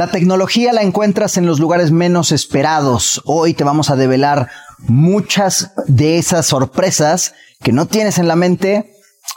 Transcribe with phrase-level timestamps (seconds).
[0.00, 3.20] La tecnología la encuentras en los lugares menos esperados.
[3.26, 8.94] Hoy te vamos a develar muchas de esas sorpresas que no tienes en la mente,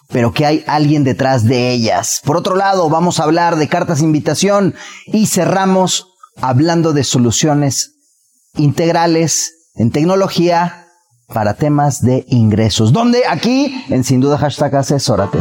[0.08, 2.22] pero que hay alguien detrás de ellas.
[2.24, 4.74] Por otro lado, vamos a hablar de cartas de invitación
[5.08, 6.08] y cerramos
[6.40, 7.96] hablando de soluciones
[8.56, 10.88] integrales en tecnología
[11.28, 12.94] para temas de ingresos.
[12.94, 15.40] Donde aquí, en sin duda hashtag asesórate.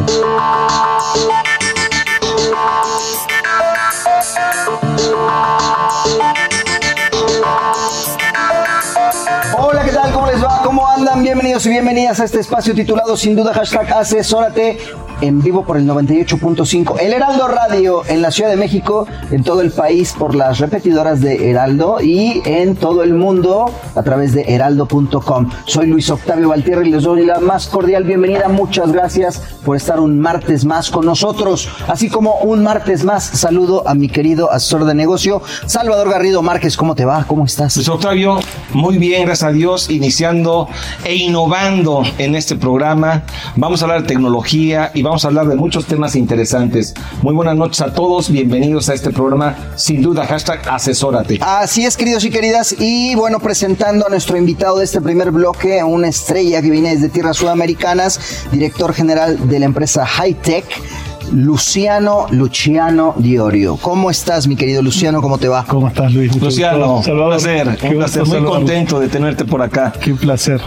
[11.20, 14.78] Bienvenidos y bienvenidas a este espacio titulado sin duda hashtag asesórate
[15.22, 19.60] en vivo por el 98.5 El Heraldo Radio en la Ciudad de México, en todo
[19.60, 24.42] el país por las repetidoras de Heraldo y en todo el mundo a través de
[24.52, 25.50] heraldo.com.
[25.64, 28.48] Soy Luis Octavio Valtierra y les doy la más cordial bienvenida.
[28.48, 31.68] Muchas gracias por estar un martes más con nosotros.
[31.86, 36.76] Así como un martes más, saludo a mi querido asesor de negocio, Salvador Garrido Márquez.
[36.76, 37.24] ¿Cómo te va?
[37.28, 37.76] ¿Cómo estás?
[37.76, 38.40] Luis Octavio,
[38.72, 40.68] muy bien, gracias a Dios, iniciando
[41.04, 43.22] e innovando en este programa.
[43.56, 46.94] Vamos a hablar de tecnología y vamos a hablar de muchos temas interesantes.
[47.22, 51.38] Muy buenas noches a todos, bienvenidos a este programa, sin duda, hashtag asesórate.
[51.40, 55.82] Así es, queridos y queridas, y bueno, presentando a nuestro invitado de este primer bloque,
[55.82, 61.11] una estrella que viene desde tierras sudamericanas, director general de la empresa Hightech.
[61.32, 63.76] Luciano Luciano Diorio.
[63.76, 65.22] ¿Cómo estás, mi querido Luciano?
[65.22, 65.64] ¿Cómo te va?
[65.64, 66.32] ¿Cómo estás, Luis?
[66.32, 67.12] Mucho Luciano, gusto.
[67.12, 69.92] un placer, Qué un placer, muy contento de tenerte por acá.
[70.00, 70.60] Qué placer.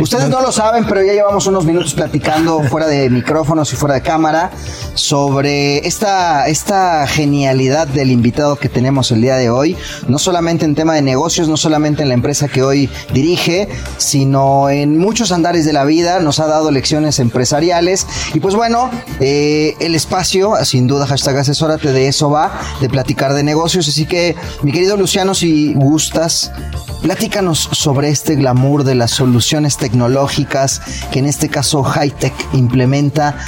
[0.00, 3.94] Ustedes no lo saben, pero ya llevamos unos minutos platicando fuera de micrófonos y fuera
[3.94, 4.50] de cámara
[4.94, 9.76] sobre esta, esta genialidad del invitado que tenemos el día de hoy,
[10.08, 13.68] no solamente en tema de negocios, no solamente en la empresa que hoy dirige,
[13.98, 18.90] sino en muchos andares de la vida, nos ha dado lecciones empresariales y pues bueno,
[19.20, 24.04] eh, el espacio, sin duda, hashtag asesórate, de eso va, de platicar de negocios, así
[24.04, 26.52] que mi querido Luciano, si gustas,
[27.00, 33.38] platícanos sobre este glamour de las soluciones tecnológicas que en este caso Hightech implementa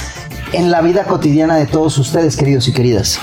[0.55, 3.19] en la vida cotidiana de todos ustedes, queridos y queridas.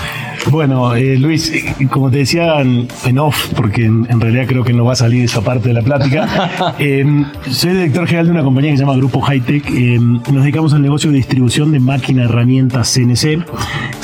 [0.50, 1.52] Bueno, eh, Luis,
[1.90, 5.24] como te decía en, off, porque en, en realidad creo que no va a salir
[5.24, 7.04] esa parte de la plática, eh,
[7.50, 9.64] soy director general de una compañía que se llama Grupo Hightech.
[9.70, 13.44] Eh, nos dedicamos al negocio de distribución de máquina herramientas CNC.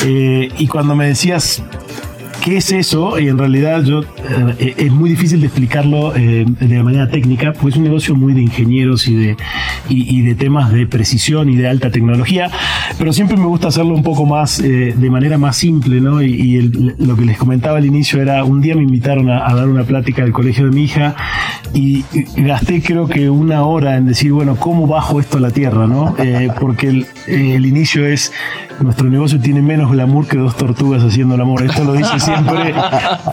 [0.06, 1.62] Eh, y cuando me decías
[2.48, 3.18] ¿Qué es eso?
[3.18, 4.00] Y en realidad yo
[4.58, 8.32] eh, es muy difícil de explicarlo eh, de manera técnica, porque es un negocio muy
[8.32, 9.36] de ingenieros y de,
[9.90, 12.50] y, de temas de precisión y de alta tecnología,
[12.98, 16.22] pero siempre me gusta hacerlo un poco más eh, de manera más simple, ¿no?
[16.22, 16.62] Y,
[16.98, 20.22] lo que les comentaba al inicio era, un día me invitaron a, dar una plática
[20.22, 21.16] del colegio de mi hija
[21.74, 22.02] y,
[22.38, 26.14] gasté creo que una hora en decir, bueno, ¿cómo bajo esto a la tierra, no?
[26.18, 28.32] Eh, porque el, eh, el inicio es,
[28.80, 31.62] nuestro negocio tiene menos glamour que dos tortugas haciendo el amor.
[31.62, 32.74] Esto lo dice siempre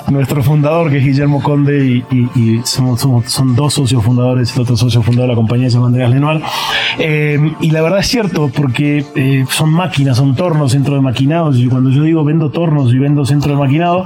[0.10, 4.56] nuestro fundador, que es Guillermo Conde, y, y- y somos, somos- son dos socios fundadores,
[4.56, 6.42] el otro socio fundador de la compañía se llama Andreas Lenoir.
[7.00, 11.58] Eh, y la verdad es cierto, porque eh, son máquinas, son tornos, centro de maquinados,
[11.58, 14.06] y cuando yo digo vendo tornos y vendo centro de maquinado,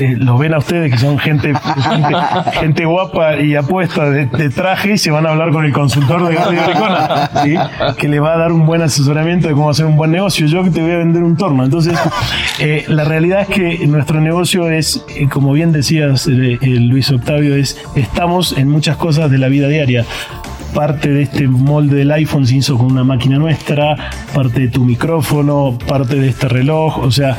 [0.00, 2.14] eh, los ven a ustedes que son gente, gente,
[2.60, 6.26] gente guapa y apuesta de, de traje y se van a hablar con el consultor
[6.28, 7.54] de Gabriel Ricona, ¿sí?
[7.98, 10.46] que le va a dar un buen asesoramiento de cómo hacer un buen negocio.
[10.46, 11.64] Yo que te voy a vender un torno.
[11.64, 11.98] Entonces,
[12.58, 17.10] eh, la realidad es que nuestro negocio es, eh, como bien decías, eh, eh, Luis
[17.10, 20.04] Octavio, es estamos en muchas cosas de la vida diaria.
[20.74, 23.96] Parte de este molde del iPhone se hizo con una máquina nuestra,
[24.34, 27.36] parte de tu micrófono, parte de este reloj, o sea,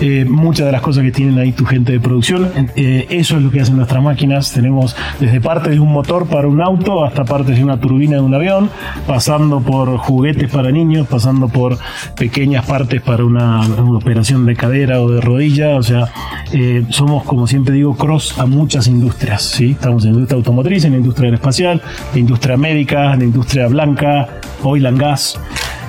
[0.00, 3.42] eh, muchas de las cosas que tienen ahí tu gente de producción, eh, eso es
[3.42, 4.52] lo que hacen nuestras máquinas.
[4.52, 8.22] Tenemos desde parte de un motor para un auto hasta partes de una turbina de
[8.22, 8.70] un avión,
[9.06, 11.78] pasando por juguetes para niños, pasando por
[12.16, 13.60] pequeñas partes para una,
[13.96, 16.12] operación de cadera o de rodilla, o sea,
[16.52, 19.72] eh, somos, como siempre digo, cross a muchas industrias, ¿sí?
[19.72, 21.82] Estamos en la industria automotriz, en la industria aeroespacial,
[22.12, 24.28] la industria médica, médica, en la industria blanca,
[24.62, 25.40] oil and gas.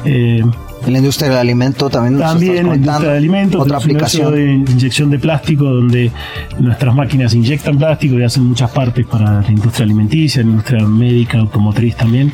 [0.06, 0.42] Eh,
[0.86, 2.20] en la industria del alimento también.
[2.20, 3.60] También en la industria del alimento.
[3.60, 4.34] Otra aplicación.
[4.34, 6.12] de inyección de plástico donde
[6.60, 11.40] nuestras máquinas inyectan plástico y hacen muchas partes para la industria alimenticia, la industria médica,
[11.40, 12.32] automotriz también.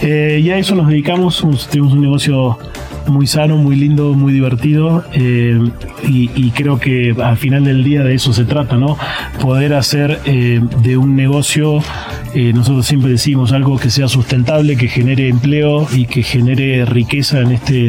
[0.00, 1.44] Eh, y a eso nos dedicamos.
[1.70, 2.58] Tenemos un negocio
[3.10, 5.58] muy sano, muy lindo, muy divertido eh,
[6.04, 8.98] y, creo que al final del día de eso se trata, ¿no?
[9.40, 11.80] Poder hacer eh, de un negocio,
[12.34, 17.40] eh, nosotros siempre decimos algo que sea sustentable, que genere empleo y que genere riqueza
[17.40, 17.81] en este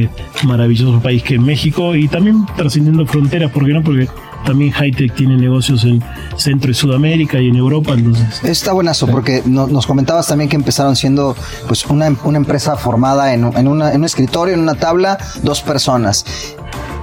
[0.46, 3.84] maravilloso país que es México y también trascendiendo fronteras, ¿por qué no?
[3.84, 4.08] Porque
[4.46, 6.04] también Hightech tiene negocios en
[6.38, 7.94] Centro y Sudamérica y en Europa.
[7.94, 11.36] Entonces, Está buenazo, porque nos comentabas también que empezaron siendo
[11.68, 16.26] pues una, empresa formada en, en, un escritorio, en una tabla, dos personas.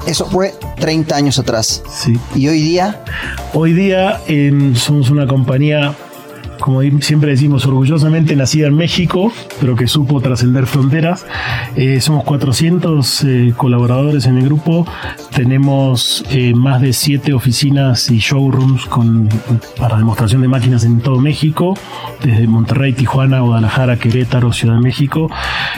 [0.06, 1.82] Eso fue 30 años atrás.
[1.88, 2.18] Sí.
[2.34, 3.04] ¿Y hoy día?
[3.52, 4.20] Hoy día
[4.74, 5.94] somos una compañía
[6.60, 11.26] como siempre decimos, orgullosamente nacida en México, pero que supo trascender fronteras.
[11.74, 14.86] Eh, somos 400 eh, colaboradores en el grupo,
[15.34, 19.28] tenemos eh, más de 7 oficinas y showrooms con,
[19.78, 21.76] para demostración de máquinas en todo México,
[22.22, 25.30] desde Monterrey, Tijuana, Guadalajara, Querétaro, Ciudad de México.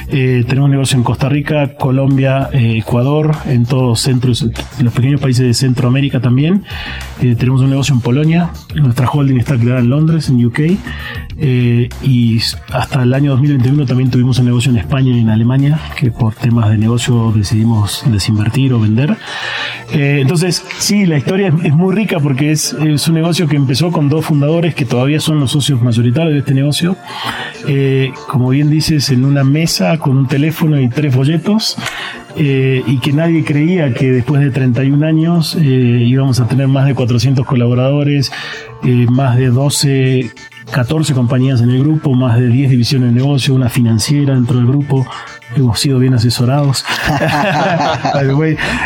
[0.08, 4.46] tenemos negocio en Costa Rica, Colombia, Ecuador, en todos centros,
[4.80, 6.64] los pequeños países de Centroamérica también.
[7.20, 10.71] tenemos un negocio en Polonia, nuestra holding está creada en Londres, en UK
[11.38, 12.38] eh, y
[12.70, 16.34] hasta el año 2021 también tuvimos un negocio en España y en Alemania, que por
[16.34, 19.16] temas de negocio decidimos desinvertir o vender.
[19.92, 24.08] Eh, entonces, sí, la historia es, muy rica porque es, un negocio que empezó con
[24.08, 26.96] dos fundadores que todavía son los socios mayoritarios de este negocio.
[27.66, 31.76] Eh, como bien dices, en una mesa con un teléfono y tres folletos.
[32.36, 37.44] y que nadie creía que después de 31 años íbamos a tener más de 400
[37.44, 38.32] colaboradores,
[39.10, 40.32] más de 12
[40.72, 44.66] 14 compañías en el grupo, más de 10 divisiones de negocio, una financiera dentro del
[44.66, 45.06] grupo,
[45.56, 46.84] hemos sido bien asesorados.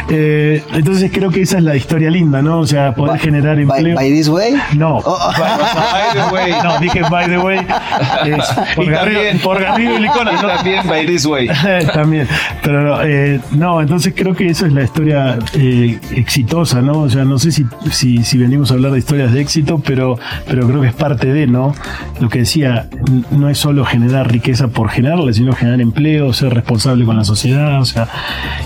[0.08, 2.60] Eh, entonces creo que esa es la historia linda, ¿no?
[2.60, 3.94] O sea, poder generar empleo.
[3.94, 4.54] By, this way?
[4.76, 4.98] No.
[5.04, 5.32] Oh.
[5.36, 6.52] By, the way.
[6.62, 7.58] No, dije by the way.
[8.76, 10.32] por, Garrido, por Garrido y Licona.
[10.32, 11.48] Y también by this way.
[11.94, 12.28] también.
[12.62, 17.00] Pero eh, no, entonces creo que esa es la historia eh, exitosa, ¿no?
[17.00, 20.18] O sea, no sé si, si, si venimos a hablar de historias de éxito, pero,
[20.46, 21.74] pero creo que es parte de, ¿no?
[22.20, 22.88] Lo que decía,
[23.30, 27.80] no es solo generar riqueza por generarla, sino generar empleo, ser responsable con la sociedad,
[27.80, 28.08] o sea,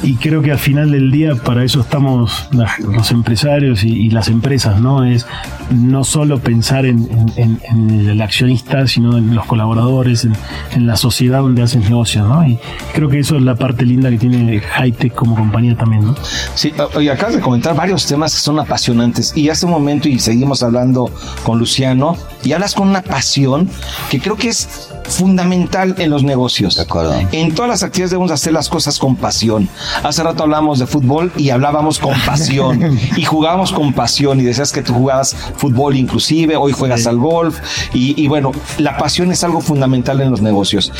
[0.02, 4.80] y creo que al final del día para eso estamos los empresarios y, las empresas,
[4.80, 5.04] ¿no?
[5.04, 5.26] Es
[5.70, 11.82] no solo pensar en, el accionista, sino en los colaboradores, en, la sociedad donde hacen
[11.82, 12.46] negocios, ¿no?
[12.46, 12.58] Y
[12.94, 16.14] creo que eso es la parte linda que tiene Hightech como compañía también, ¿no?
[16.54, 20.18] Sí, y acabas de comentar varios temas que son apasionantes y hace un momento y
[20.18, 21.10] seguimos hablando
[21.42, 23.68] con Luciano y hablas con una pasión
[24.10, 26.76] que creo que es fundamental en los negocios.
[26.76, 27.14] De acuerdo.
[27.32, 29.68] En todas las actividades debemos hacer las cosas con pasión.
[30.02, 34.72] Hace rato hablamos de fútbol y hablábamos con pasión y jugábamos con pasión y decías
[34.72, 37.58] que tú jugabas fútbol inclusive, hoy juegas al golf
[37.92, 40.92] y, y bueno, la pasión es algo fundamental en los negocios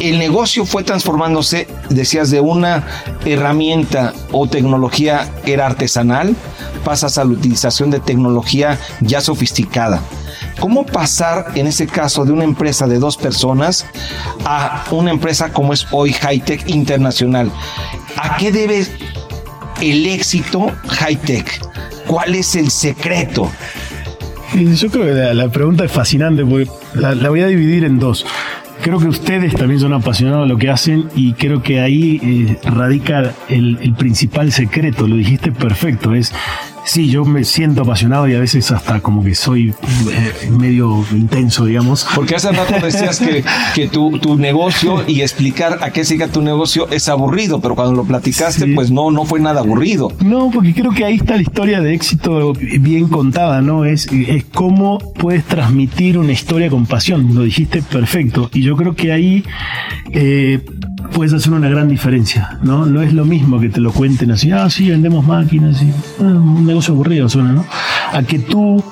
[0.00, 2.84] el negocio fue transformándose, decías, de una
[3.24, 6.34] herramienta o tecnología era artesanal,
[6.84, 10.00] pasas a la utilización de tecnología ya sofisticada.
[10.64, 13.84] ¿Cómo pasar en ese caso de una empresa de dos personas
[14.46, 17.52] a una empresa como es hoy Hightech Internacional?
[18.16, 18.86] ¿A qué debe
[19.82, 21.60] el éxito Hightech?
[22.06, 23.52] ¿Cuál es el secreto?
[24.54, 28.24] Yo creo que la, pregunta es fascinante, porque la, voy a dividir en dos.
[28.80, 32.70] Creo que ustedes también son apasionados de lo que hacen y creo que ahí eh,
[32.70, 36.32] radica el, el, principal secreto, lo dijiste perfecto, es
[36.84, 39.74] Sí, yo me siento apasionado y a veces hasta como que soy
[40.10, 42.06] eh, medio intenso, digamos.
[42.14, 43.42] Porque hace rato decías que,
[43.74, 47.94] que tu, tu, negocio y explicar a qué siga tu negocio es aburrido, pero cuando
[47.94, 50.12] lo platicaste, pues no, no fue nada aburrido.
[50.20, 53.84] No, porque creo que ahí está la historia de éxito bien contada, ¿no?
[53.84, 57.34] Es, es cómo puedes transmitir una historia con pasión.
[57.34, 58.50] Lo dijiste perfecto.
[58.52, 59.44] Y yo creo que ahí
[60.12, 60.60] eh,
[61.12, 62.86] puedes hacer una gran diferencia, ¿no?
[62.86, 66.24] No es lo mismo que te lo cuenten así, ah, sí, vendemos máquinas, y, ah,
[66.24, 67.64] un negocio aburrido suena, ¿no?
[68.12, 68.82] A que tú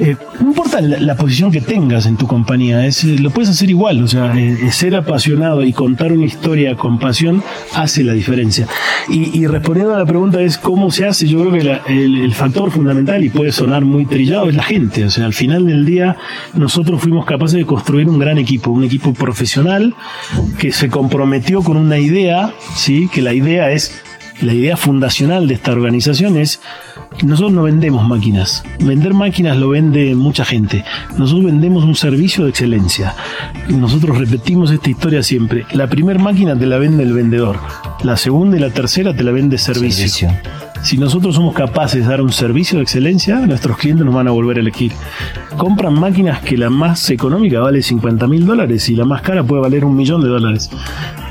[0.00, 3.68] eh, no importa la, posición que tengas en tu compañía, es, eh, lo puedes hacer
[3.68, 7.42] igual, o sea, eh, ser apasionado y contar una historia con pasión
[7.74, 8.68] hace la diferencia.
[9.08, 13.24] Y, respondiendo a la pregunta es cómo se hace, yo creo que el, factor fundamental,
[13.24, 16.16] y puede sonar muy trillado, es la gente, o sea, al final del día
[16.54, 19.94] nosotros fuimos capaces de construir un gran equipo, un equipo profesional
[20.58, 23.08] que se comprometió con una idea, ¿sí?
[23.12, 24.02] que la idea es,
[24.40, 26.60] la idea fundacional de esta organización es
[27.22, 28.62] nosotros no vendemos máquinas.
[28.80, 30.84] Vender máquinas lo vende mucha gente.
[31.16, 33.14] Nosotros vendemos un servicio de excelencia.
[33.68, 35.66] Nosotros repetimos esta historia siempre.
[35.72, 37.58] La primera máquina te la vende el vendedor.
[38.04, 40.08] La segunda y la tercera te la vende servicio.
[40.08, 40.58] Servicio.
[40.82, 44.30] Si nosotros somos capaces de dar un servicio de excelencia, nuestros clientes nos van a
[44.30, 44.92] volver a elegir.
[45.56, 49.62] Compran máquinas que la más económica vale 50 mil dólares y la más cara puede
[49.62, 50.70] valer un millón de dólares.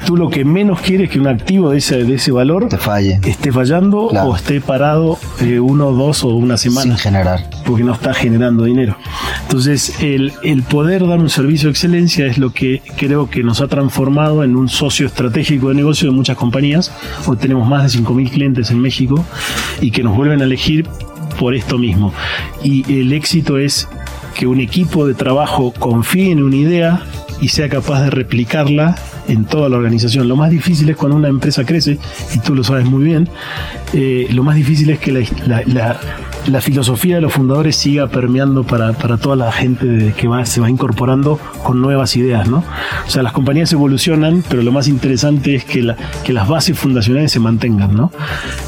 [0.08, 2.78] Tú lo que menos quieres es que un activo de ese, de ese valor Te
[2.78, 3.20] falle.
[3.26, 4.30] esté fallando Claro.
[4.30, 7.42] o esté parado eh, uno, dos o una semana Sin generar.
[7.66, 8.96] porque no está generando dinero.
[9.42, 13.60] Entonces, el, el poder dar un servicio de excelencia es lo que creo que nos
[13.60, 16.90] ha transformado en un socio estratégico de negocio de muchas compañías.
[17.26, 19.26] Hoy tenemos más de 5.000 clientes en México
[19.82, 20.88] y que nos vuelven a elegir
[21.38, 22.14] por esto mismo.
[22.64, 23.90] Y el éxito es
[24.36, 27.02] que un equipo de trabajo confíe en una idea
[27.42, 28.96] y sea capaz de replicarla
[29.28, 30.28] en toda la organización.
[30.28, 31.98] Lo más difícil es cuando una empresa crece,
[32.34, 33.30] y tú lo sabes muy bien,
[33.94, 36.00] eh, lo más difícil es que la,
[36.48, 40.62] la filosofía de los fundadores siga permeando para, para toda la gente que va, se
[40.62, 42.64] va incorporando con nuevas ideas, ¿no?
[43.06, 46.78] O sea, las compañías evolucionan, pero lo más interesante es que, la- que las bases
[46.80, 48.12] fundacionales se mantengan, ¿no?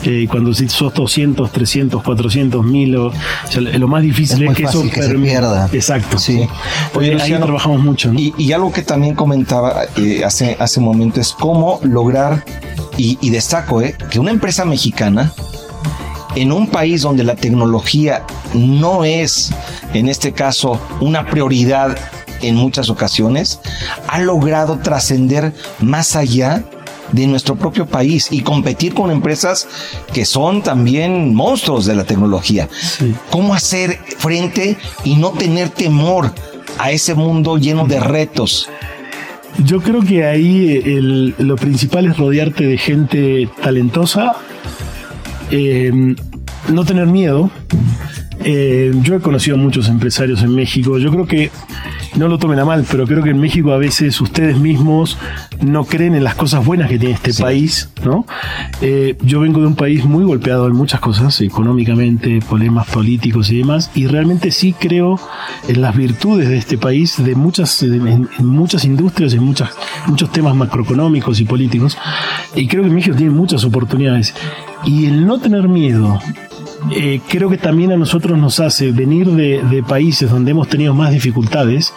[0.03, 3.13] Eh, cuando sos 200, 300, 400, 1000, o, o
[3.49, 5.69] sea, lo más difícil Es es, que eso que se pierda.
[5.71, 6.17] Exacto.
[6.17, 6.41] Sí.
[6.95, 8.19] Oye, Ahí Luciano, trabajamos mucho, ¿no?
[8.19, 12.43] Y, y algo que también comentaba eh, hace, hace un momento es cómo lograr,
[12.97, 15.31] y, y destaco, eh, que una empresa mexicana,
[16.35, 19.51] en un país donde la tecnología no es,
[19.93, 21.97] en este caso, una prioridad
[22.41, 23.59] en muchas ocasiones,
[24.07, 26.63] ha logrado trascender más allá
[27.11, 29.67] de nuestro propio país y competir con empresas
[30.13, 32.69] que son también monstruos de la tecnología.
[32.79, 33.13] Sí.
[33.31, 36.31] ¿Cómo hacer frente y no tener temor
[36.77, 38.69] a ese mundo lleno de retos?
[39.65, 44.35] Yo creo que ahí el- lo principal es rodearte de gente talentosa,
[45.51, 46.15] eh,
[46.69, 47.49] no tener miedo.
[48.41, 50.97] Eh, yo he conocido a muchos empresarios en México.
[50.97, 51.51] Yo creo que,
[52.15, 55.17] no lo tomen a mal, pero creo que en México a veces ustedes mismos
[55.61, 58.25] no creen en las cosas buenas que tiene este país, ¿no?
[58.81, 63.59] Eh, yo vengo de un país muy golpeado en muchas cosas, económicamente, problemas políticos y
[63.59, 65.19] demás, y realmente sí creo
[65.67, 69.69] en las virtudes de este país, de muchas, en, en muchas industrias, en muchas,
[70.07, 71.97] muchos temas macroeconómicos y políticos,
[72.55, 74.33] y creo que México tiene muchas oportunidades.
[74.85, 76.19] Y el no tener miedo,
[76.95, 81.11] eh, creo que también a nosotros nos hace venir de, países donde hemos tenido más
[81.11, 81.93] dificultades,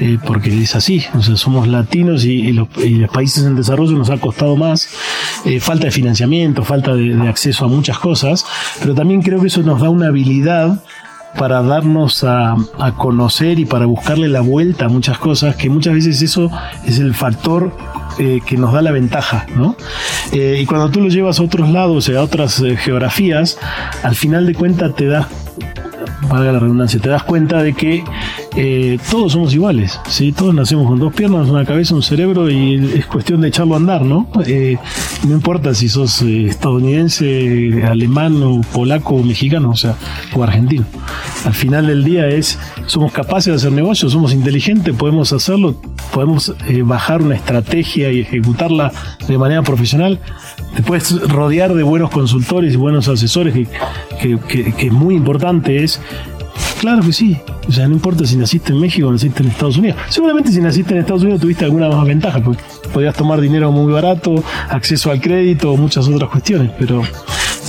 [0.00, 3.92] eh, porque es así, o sea, somos latinos y, los, y los países en desarrollo
[3.92, 4.88] nos ha costado más,
[5.44, 8.44] eh, falta de financiamiento, falta de acceso a muchas cosas,
[8.80, 10.82] pero también creo que eso nos da una habilidad
[11.36, 12.56] para darnos a,
[12.96, 16.50] conocer y para buscarle la vuelta a muchas cosas, que muchas veces eso
[16.86, 17.74] es el factor
[18.18, 19.76] eh, que nos da la ventaja, ¿no?
[20.32, 23.58] Eh, y cuando tú lo llevas a otros lados, a otras eh, geografías,
[24.02, 25.26] al final de cuentas te das,
[26.28, 28.04] valga la redundancia, te das cuenta de que
[28.56, 30.32] eh, todos somos iguales, ¿sí?
[30.32, 33.78] Todos nacemos con dos piernas, una cabeza, un cerebro y es cuestión de echarlo a
[33.78, 34.28] andar, ¿no?
[34.46, 34.76] Eh,
[35.26, 39.96] no importa si sos eh, estadounidense, alemán o polaco o mexicano, o sea,
[40.34, 40.84] o argentino.
[41.44, 45.74] Al final del día es, somos capaces de hacer negocios, somos inteligentes, podemos hacerlo,
[46.12, 48.92] podemos bajar una estrategia y ejecutarla
[49.26, 50.20] de manera profesional.
[50.76, 53.66] Te puedes rodear de buenos consultores y buenos asesores, que,
[54.20, 56.00] que, que- que es muy importante, es
[56.80, 57.36] Claro que sí.
[57.68, 59.98] O sea, no importa si naciste en México o naciste en Estados Unidos.
[60.08, 63.92] Seguramente si naciste en Estados Unidos tuviste alguna más ventaja, porque podías tomar dinero muy
[63.92, 67.02] barato, acceso al crédito muchas otras cuestiones, pero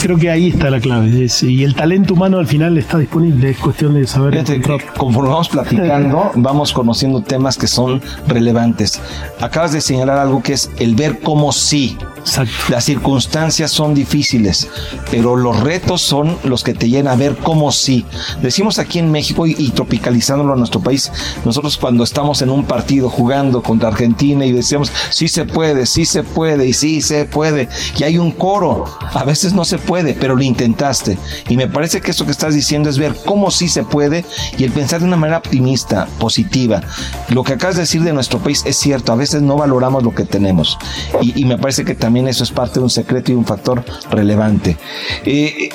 [0.01, 1.25] creo que ahí está la clave.
[1.25, 4.61] Es- y el talento humano al final está disponible, es cuestión de saber Fíjate
[4.97, 8.99] conforme vamos platicando, vamos conociendo temas que son relevantes.
[9.39, 11.97] Acabas de señalar algo que es el ver cómo sí.
[12.19, 12.53] Exacto.
[12.69, 14.69] Las circunstancias son difíciles,
[15.11, 18.05] pero los retos son los que te llenan a ver cómo sí.
[18.41, 21.11] Decimos aquí en México y, y tropicalizándolo a nuestro país,
[21.43, 26.05] nosotros cuando estamos en un partido jugando contra Argentina y decíamos, sí se puede, sí
[26.05, 30.13] se puede y sí se puede, y hay un coro, a veces no se puede,
[30.13, 31.17] pero lo intentaste.
[31.49, 34.25] Y me parece que eso que estás diciendo es ver cómo sí se puede
[34.57, 36.81] y el pensar de una manera optimista, positiva.
[37.29, 40.13] Lo que acabas de decir de nuestro país es cierto, a veces no valoramos lo
[40.13, 40.77] que tenemos.
[41.21, 43.83] Y, y me parece que también eso es parte de un secreto y un factor
[44.09, 44.77] relevante.
[45.25, 45.69] Eh,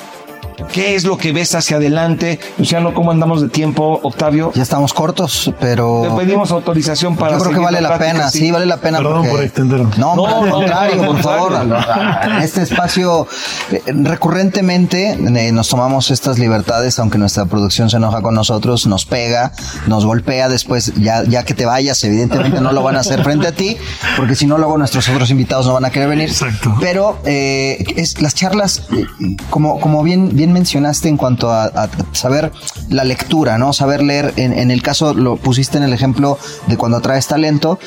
[0.71, 2.39] ¿Qué es lo que ves hacia adelante?
[2.57, 4.51] Luciano, ¿cómo andamos de tiempo, Octavio?
[4.55, 8.29] Ya estamos cortos, pero Le pedimos autorización para yo creo que vale la plática, pena,
[8.29, 8.97] sí, vale la pena.
[8.97, 9.97] Perdón porque- por extendernos.
[9.97, 11.53] No, No, al no, contrario, no, por favor.
[12.41, 13.27] este espacio,
[13.71, 19.05] eh, recurrentemente eh, nos tomamos estas libertades, aunque nuestra producción se enoja con nosotros, nos
[19.05, 19.51] pega,
[19.87, 23.47] nos golpea después, ya, ya que te vayas, evidentemente no lo van a hacer frente
[23.47, 23.77] a ti,
[24.17, 26.29] porque si no, luego nuestros otros invitados no van a querer venir.
[26.29, 26.75] Exacto.
[26.79, 29.05] Pero eh, es, las charlas, eh,
[29.49, 32.51] como, como bien, bien bien mencionaste en cuanto a, a saber
[32.89, 33.73] la lectura, ¿no?
[33.73, 36.37] Saber leer, en, en el caso lo pusiste en el ejemplo
[36.67, 37.79] de cuando atraes talento,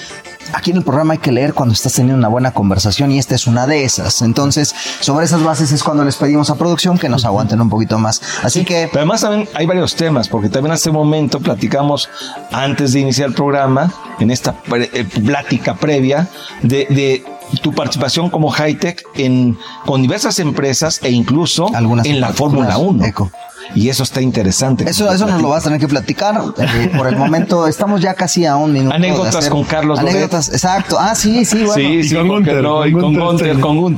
[0.55, 3.35] Aquí en el programa hay que leer cuando estás teniendo una buena conversación y esta
[3.35, 4.23] es una de esas.
[4.23, 7.99] Entonces, sobre esas bases es cuando les pedimos a producción que nos aguanten un poquito
[7.99, 8.21] más.
[8.43, 8.89] Así que...
[8.89, 12.11] Pero además también hay varios temas, porque también hace un momento platicamos
[12.51, 16.29] antes de iniciar el programa, en esta pre- eh, plática previa,
[16.63, 17.25] de, de
[17.61, 22.33] tu participación como high-tech en, con diversas empresas e incluso Algunas en la.
[22.33, 23.05] Fórmula 1.
[23.05, 23.31] Eco.
[23.75, 24.89] Y eso está interesante.
[24.89, 26.41] Eso, eso nos lo vas a tener que platicar.
[26.97, 28.91] Por el momento estamos ya casi a un minuto.
[28.91, 30.15] de Anécdotas hacer- con Carlos Loret.
[30.15, 30.97] Anécdotas, exacto.
[30.99, 31.75] Ah, sí, sí, bueno.
[31.75, 33.97] Sí, Y sí, con con Gunther, Gunther, con y con.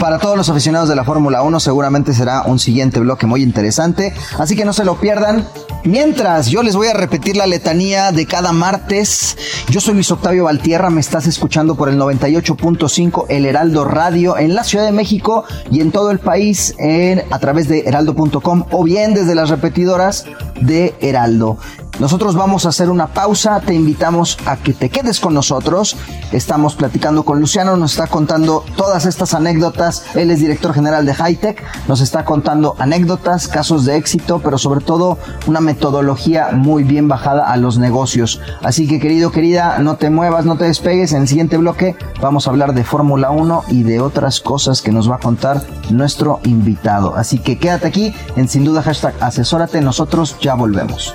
[0.00, 4.12] Para todos los aficionados de la Fórmula 1 seguramente será un siguiente bloque muy interesante,
[4.38, 5.46] así que no se lo pierdan.
[5.84, 9.36] Mientras yo les voy a repetir la letanía de cada martes,
[9.68, 14.54] yo soy Luis Octavio Valtierra, me estás escuchando por el 98.5 El Heraldo Radio en
[14.54, 18.84] la Ciudad de México y en todo el país en, a través de heraldo.com o
[18.84, 20.26] bien desde las repetidoras
[20.60, 21.58] de Heraldo.
[21.98, 25.96] Nosotros vamos a hacer una pausa, te invitamos a que te quedes con nosotros.
[26.32, 30.04] Estamos platicando con Luciano, nos está contando todas estas anécdotas.
[30.14, 34.80] Él es director general de Hightech, nos está contando anécdotas, casos de éxito, pero sobre
[34.80, 38.40] todo una metodología muy bien bajada a los negocios.
[38.62, 41.12] Así que querido, querida, no te muevas, no te despegues.
[41.12, 44.92] En el siguiente bloque vamos a hablar de Fórmula 1 y de otras cosas que
[44.92, 47.14] nos va a contar nuestro invitado.
[47.16, 51.14] Así que quédate aquí en sin duda hashtag asesórate, nosotros ya volvemos.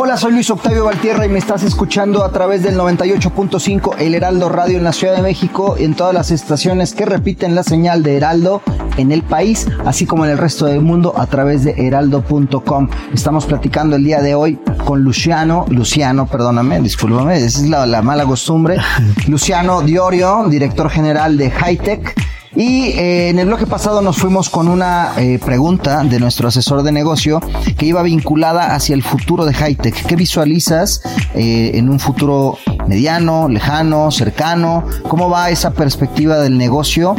[0.00, 4.48] Hola, soy Luis Octavio Valtierra y me estás escuchando a través del 98.5 El Heraldo
[4.48, 8.04] Radio en la Ciudad de México y en todas las estaciones que repiten la señal
[8.04, 8.62] de Heraldo
[8.96, 12.88] en el país, así como en el resto del mundo a través de heraldo.com.
[13.12, 18.00] Estamos platicando el día de hoy con Luciano, Luciano, perdóname, discúlpame, esa es la, la
[18.00, 18.76] mala costumbre.
[19.26, 22.27] Luciano Diorio, director general de Hightech.
[22.56, 26.82] Y eh, en el bloque pasado nos fuimos con una eh, pregunta de nuestro asesor
[26.82, 27.40] de negocio
[27.76, 30.06] que iba vinculada hacia el futuro de Hightech.
[30.06, 31.02] ¿Qué visualizas
[31.34, 34.84] eh, en un futuro mediano, lejano, cercano?
[35.08, 37.16] ¿Cómo va esa perspectiva del negocio?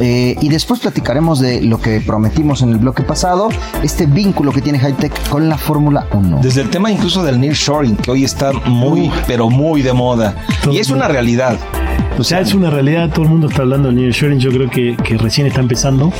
[0.00, 3.48] Y después platicaremos de lo que prometimos en el bloque pasado,
[3.82, 6.38] este vínculo que tiene Hightech con la Fórmula 1.
[6.40, 10.36] Desde el tema incluso del nearshoring, que hoy está muy, pero muy de moda.
[10.70, 11.58] Y es una realidad.
[12.18, 14.94] O sea, es una realidad, todo el mundo está hablando del nearshoring, yo creo que,
[15.02, 16.12] que recién está empezando.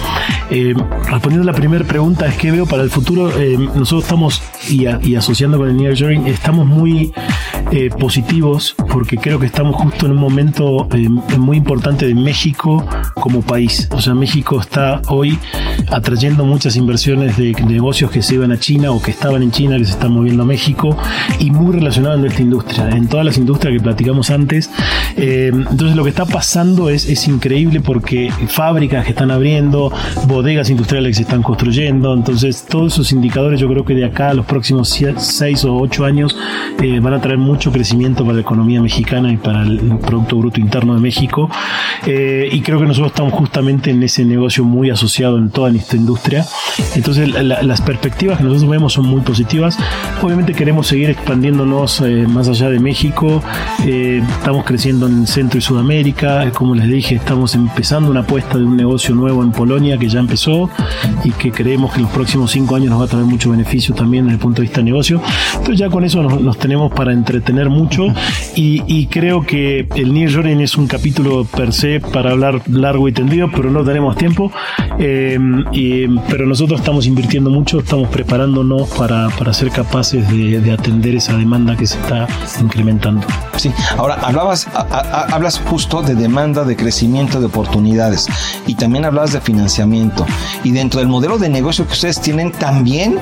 [0.51, 0.75] Eh,
[1.11, 4.87] respondiendo a la primera pregunta, es que veo para el futuro, eh, nosotros estamos, y,
[4.87, 7.13] a- y asociando con el nearshoring, estamos muy
[7.73, 12.85] eh, positivos porque creo que estamos justo en un momento eh, muy importante de México
[13.15, 13.89] como país.
[13.93, 15.39] O sea, México está hoy
[15.89, 19.79] atrayendo muchas inversiones de negocios que se iban a China o que estaban en China,
[19.79, 20.97] que se están moviendo a México,
[21.39, 24.69] y muy relacionado en esta industria, en todas las industrias que platicamos antes.
[25.17, 29.93] Eh, entonces lo que está pasando es, es increíble porque fábricas que están abriendo,
[30.27, 34.31] bodegas industriales que se están construyendo, entonces todos esos indicadores yo creo que de acá
[34.31, 36.37] a los próximos 6 o 8 años
[37.01, 40.95] van a traer mucho crecimiento para la economía mexicana y para el Producto Bruto Interno
[40.95, 41.51] de México.
[42.07, 45.97] Eh, y creo que nosotros estamos justamente en ese negocio muy asociado en toda esta
[45.97, 46.47] industria.
[46.95, 49.77] Entonces la- las perspectivas que nosotros vemos son muy positivas.
[50.23, 53.43] Obviamente queremos seguir expandiéndonos eh, más allá de México.
[53.85, 56.45] Eh, estamos creciendo en Centro y Sudamérica.
[56.47, 60.09] Eh, Como les dije, estamos empezando una apuesta de un negocio nuevo en Polonia que
[60.09, 60.71] ya empezó
[61.25, 63.95] y que creemos que en los próximos cinco años nos va a traer mucho beneficio
[63.95, 65.21] también desde el punto de vista de negocio.
[65.53, 68.07] Entonces ya con eso nos, nos tenemos para entretener mucho
[68.55, 73.51] y, creo que el nearshoring es un capítulo per se para hablar largo y tendido,
[73.51, 74.53] pero no tenemos tiempo.
[74.99, 75.39] Eh,
[75.73, 81.15] y- pero nosotros estamos invirtiendo mucho, estamos preparándonos para, para ser capaces de, de atender
[81.17, 82.27] esa demanda que se está
[82.61, 83.27] incrementando.
[83.57, 84.69] Sí, ahora hablabas,
[85.33, 88.29] hablas justo de demanda, de crecimiento, de oportunidades
[88.67, 90.25] y también hablabas de financiamiento.
[90.65, 93.19] Y dentro del modelo de negocio que ustedes tienen, también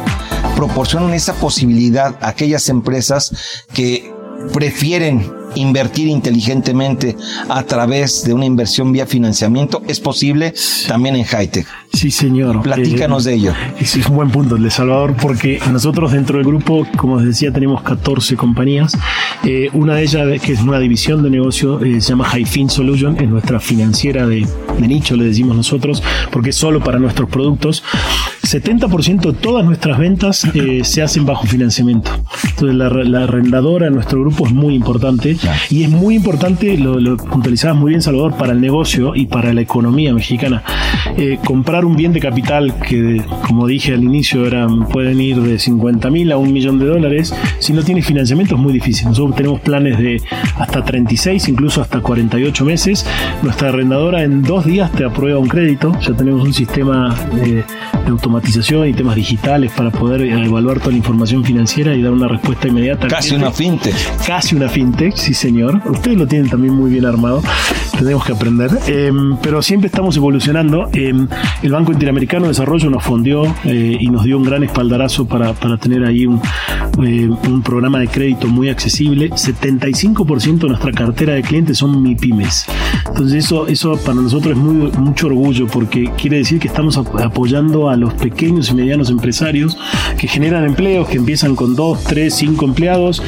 [0.57, 4.13] proporcionan esa posibilidad a aquellas empresas que
[4.53, 7.17] prefieren invertir inteligentemente
[7.49, 9.83] a través de una inversión vía financiamiento.
[9.89, 10.55] Es posible
[10.87, 11.67] también en Hightech.
[11.93, 12.63] Sí, señor.
[12.63, 13.55] Platícanos de ello.
[13.81, 17.25] Ese es un buen punto, el de Salvador, porque nosotros dentro del grupo, como os
[17.25, 18.97] decía, tenemos 14 compañías.
[19.45, 23.17] Eh, una de ellas, que es una división de negocio, eh, se llama Highfin Solution,
[23.21, 24.47] es nuestra financiera de,
[24.79, 27.83] de nicho, le decimos nosotros, porque es solo para nuestros productos.
[28.49, 32.11] 70% de todas nuestras ventas eh, se hacen bajo financiamiento.
[32.51, 35.37] Entonces la, la arrendadora en nuestro grupo es muy importante
[35.71, 39.53] y es muy importante, lo, lo puntualizabas muy bien Salvador, para el negocio y para
[39.53, 40.63] la economía mexicana.
[41.17, 45.59] Eh, comprar un bien de capital que, como dije al inicio, eran, pueden ir de
[45.59, 49.09] 50 mil a un millón de dólares, si no tiene financiamiento es muy difícil.
[49.09, 50.23] Nosotros tenemos planes de
[50.57, 53.05] hasta 36, incluso hasta 48 meses.
[53.43, 55.93] Nuestra arrendadora en dos días te aprueba un crédito.
[56.01, 58.38] Ya tenemos un sistema de, de automatización
[58.87, 63.09] y temas digitales para poder evaluar toda la información financiera y dar una respuesta inmediata.
[63.09, 63.95] Casi una fintech.
[64.27, 65.81] Casi una fintech, sí señor.
[65.87, 67.43] Ustedes lo tienen también muy bien armado.
[67.99, 68.71] Tenemos que aprender.
[68.87, 70.89] Eh, pero siempre estamos evolucionando.
[70.93, 71.13] Eh,
[71.63, 75.53] el Banco Interamericano de Desarrollo nos fondió eh, y nos dio un gran espaldarazo para,
[75.53, 76.41] para tener ahí un,
[77.05, 79.31] eh, un programa de crédito muy accesible.
[79.31, 82.67] 75% de nuestra cartera de clientes son MIPIMES.
[83.09, 87.91] Entonces eso, eso para nosotros es mucho orgullo porque quiere decir que estamos ap- apoyando
[87.91, 89.77] a los pequeños y medianos empresarios
[90.19, 93.23] que generan empleos, que empiezan con 2, 3, 5 empleados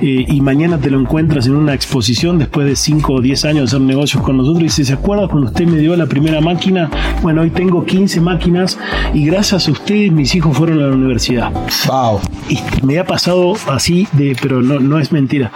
[0.00, 3.62] eh, y mañana te lo encuentras en una exposición después de 5 o 10 años
[3.62, 3.80] de hacer
[4.12, 6.90] negocios con nosotros y dices, ¿se acuerda cuando usted me dio la primera máquina?
[7.22, 8.78] Bueno, hoy tengo 15 máquinas
[9.14, 11.50] y gracias a usted mis hijos fueron a la universidad.
[11.86, 12.20] Wow.
[12.48, 15.52] Y me ha pasado así, de, pero no, no es mentira.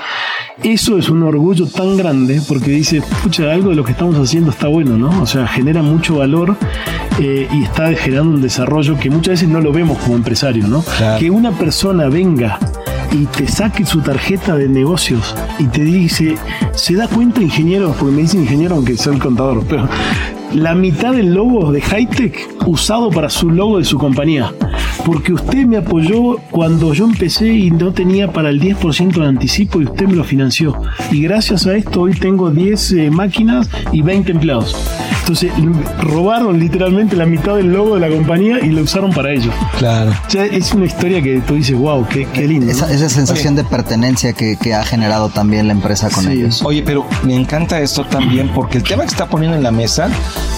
[0.63, 4.51] Eso es un orgullo tan grande porque dice, pucha, algo de lo que estamos haciendo
[4.51, 5.23] está bueno, ¿no?
[5.23, 6.57] O sea, genera mucho valor
[7.21, 10.83] eh, y está generando un desarrollo que muchas veces no lo vemos como empresario, ¿no?
[10.83, 11.19] Claro.
[11.19, 12.59] Que una persona venga
[13.13, 16.37] y te saque su tarjeta de negocios y te dice,
[16.75, 19.89] se da cuenta ingeniero, porque me dice ingeniero aunque soy contador, pero
[20.53, 24.53] la mitad del logo de Hightech usado para su logo de su compañía.
[25.05, 29.81] Porque usted me apoyó cuando yo empecé y no tenía para el 10% de anticipo
[29.81, 30.75] y usted me lo financió.
[31.13, 34.75] Y gracias a esto hoy tengo 10 eh, máquinas y 20 empleados.
[35.21, 35.53] Entonces
[36.01, 39.51] robaron literalmente la mitad del logo de la compañía y lo usaron para ello.
[39.79, 40.11] Claro.
[40.27, 42.71] O sea, es una historia que tú dices, wow, qué, qué lindo.
[42.71, 46.33] Esa, esa sensación de pertenencia que, que ha generado también la empresa con Sí.
[46.33, 46.63] ellos.
[46.65, 50.09] Oye, pero me encanta esto también porque el tema que está poniendo en la mesa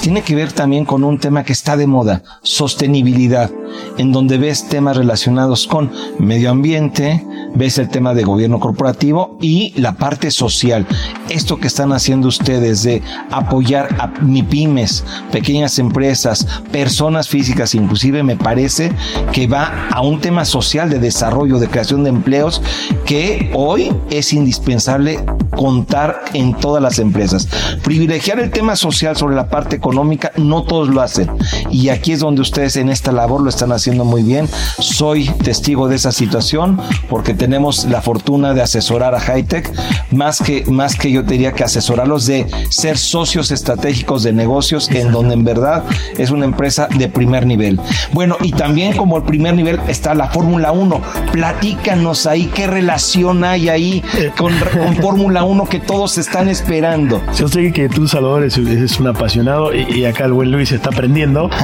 [0.03, 3.51] tiene que ver también con un tema que está de moda, sostenibilidad,
[3.97, 9.73] en donde ves temas relacionados con medio ambiente, ves el tema de gobierno corporativo y
[9.77, 10.87] la parte social.
[11.29, 18.37] Esto que están haciendo ustedes de apoyar a MIPIMES, pequeñas empresas, personas físicas inclusive, me
[18.37, 18.93] parece
[19.33, 22.63] que va a un tema social de desarrollo, de creación de empleos,
[23.05, 25.25] que hoy es indispensable
[25.57, 27.49] contar en todas las empresas.
[27.83, 31.29] Privilegiar el tema social sobre la parte económica, no todos lo hacen.
[31.71, 34.49] Y aquí es donde ustedes en esta labor lo están haciendo muy bien.
[34.79, 39.71] Soy testigo de esa situación porque tenemos la fortuna de asesorar a Hightech,
[40.11, 44.91] más que, más que yo te diría que asesorarlos de ser socios estratégicos de negocios
[44.91, 45.85] en donde en verdad
[46.17, 47.81] es una empresa de primer nivel.
[48.13, 51.01] Bueno, y también como el primer nivel está la Fórmula 1.
[51.33, 54.03] Platícanos ahí qué relación hay ahí
[54.37, 57.23] con, con Fórmula 1 que todos están esperando.
[57.37, 60.73] Yo sé que tú, Salvador, eres, eres un apasionado y, y acá el buen Luis
[60.73, 61.49] está aprendiendo.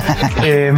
[0.47, 0.73] Eh,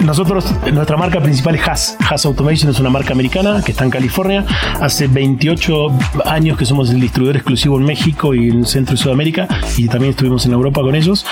[0.00, 1.96] nosotros, nuestra marca principal es Haas.
[2.08, 4.37] Haas Automation es una marca americana que está en California.
[4.80, 5.88] Hace 28
[6.26, 10.10] años que somos el distribuidor exclusivo en México y en Centro y Sudamérica y también
[10.10, 11.24] estuvimos en Europa con ellos.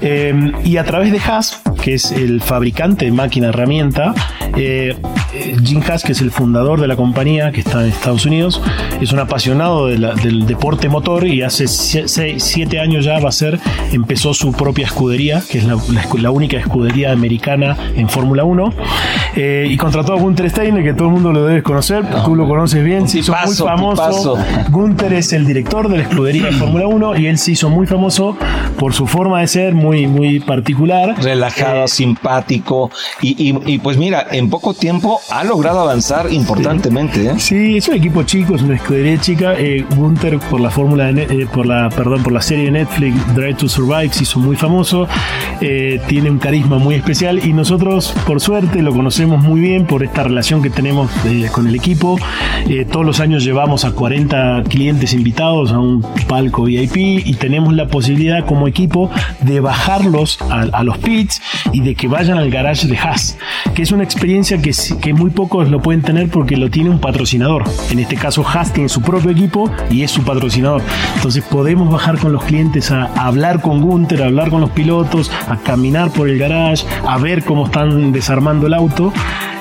[0.00, 4.14] Eh, y a través de Haas, que es el fabricante de máquina herramienta,
[4.56, 4.96] eh,
[5.34, 8.62] eh, Jim Haas, que es el fundador de la compañía que está en Estados Unidos,
[9.02, 13.32] es un apasionado de la- del deporte motor y hace 7 años ya va a
[13.32, 13.60] ser,
[13.92, 18.44] empezó su propia escudería, que es la, la escu- la única escudería americana en Fórmula
[18.44, 18.72] 1,
[19.36, 22.48] eh, y contrató a Gunther Steiner, que todo el mundo lo debes conocer, tú lo
[22.48, 24.36] conoces bien, se hizo muy famoso.
[24.70, 27.86] Gunther es el director de la escudería de Fórmula 1 y él se hizo muy
[27.86, 28.38] famoso
[28.78, 31.14] por su forma de ser muy, muy particular.
[31.22, 37.26] relajado, Simpático y, y- y, pues mira, en poco tiempo ha logrado avanzar importantemente.
[37.26, 37.34] ¿eh?
[37.38, 39.54] Sí, es un equipo chico, es una escudería chica.
[39.58, 43.54] Eh, Gunther por la fórmula eh, por la perdón por la serie de Netflix Drive
[43.54, 45.06] to Survive se hizo muy famoso.
[45.60, 50.02] Eh, tiene un carisma muy especial y nosotros por suerte lo conocemos muy bien por
[50.02, 52.18] esta relación que tenemos eh, con el equipo.
[52.90, 57.86] Todos los años llevamos a 40 clientes invitados a un palco VIP y tenemos la
[57.88, 59.10] posibilidad como equipo
[59.40, 61.40] de bajarlos a, a los pits
[61.72, 63.36] y de que vayan al garage de Haas,
[63.74, 67.00] que es una experiencia que, que muy pocos lo pueden tener porque lo tiene un
[67.00, 67.64] patrocinador.
[67.90, 70.82] En este caso, Haas tiene su propio equipo y es su patrocinador.
[71.16, 74.70] Entonces podemos bajar con los clientes a, a hablar con Gunther, a hablar con los
[74.70, 79.12] pilotos, a caminar por el garage, a ver cómo están desarmando el auto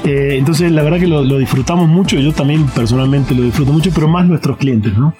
[0.04, 4.08] eh, entonces, la verdad que lo, disfrutamos mucho, yo también personalmente lo disfruto mucho, pero
[4.08, 5.16] más nuestros clientes, ¿no?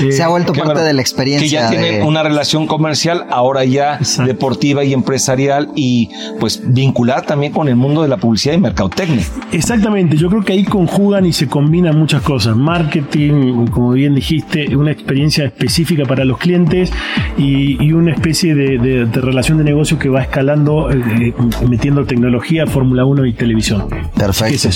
[0.00, 1.46] Eh, Se ha vuelto parte de la experiencia.
[1.46, 7.52] Que ya tienen una relación comercial, ahora ya deportiva y empresarial, y pues vincular también
[7.52, 9.24] con el mundo de la publicidad y mercadotecnia.
[9.52, 12.56] Exactamente, yo creo que ahí conjugan y se combinan muchas cosas.
[12.56, 16.92] Marketing, como bien dijiste, una experiencia específica para los clientes
[17.36, 21.34] y, una especie de, relación de negocio que va escalando, eh,
[21.68, 23.88] metiendo tecnología, Fórmula 1 y televisión.
[24.14, 24.68] Perfecto.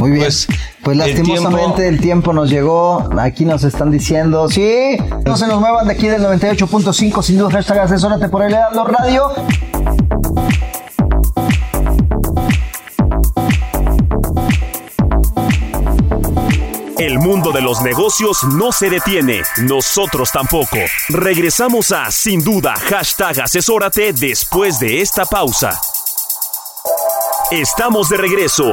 [0.00, 0.22] Muy bien.
[0.22, 0.48] Pues,
[0.82, 2.32] pues lastimosamente el tiempo...
[2.32, 3.08] nos llegó.
[3.18, 7.50] Aquí nos están diciendo, sí, no se nos muevan de aquí del 98.5, sin duda,
[7.50, 9.30] hashtag asesórate por el Heraldo Radio.
[16.98, 20.78] El mundo de los negocios no se detiene, nosotros tampoco.
[21.08, 25.78] Regresamos a Sin Duda, hashtag asesórate después de esta pausa.
[27.50, 28.72] Estamos de regreso.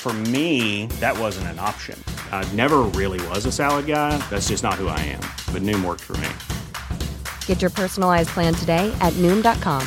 [0.00, 2.02] For me, that wasn't an option.
[2.30, 4.16] I never really was a salad guy.
[4.30, 5.20] That's just not who I am.
[5.52, 6.28] But Noom worked for me.
[7.46, 9.86] Get your personalized plan today at Noom.com.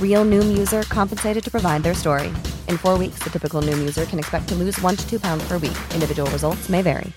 [0.00, 2.28] Real Noom user compensated to provide their story.
[2.68, 5.42] In four weeks, the typical Noom user can expect to lose one to two pounds
[5.48, 5.78] per week.
[5.94, 7.12] Individual results may vary.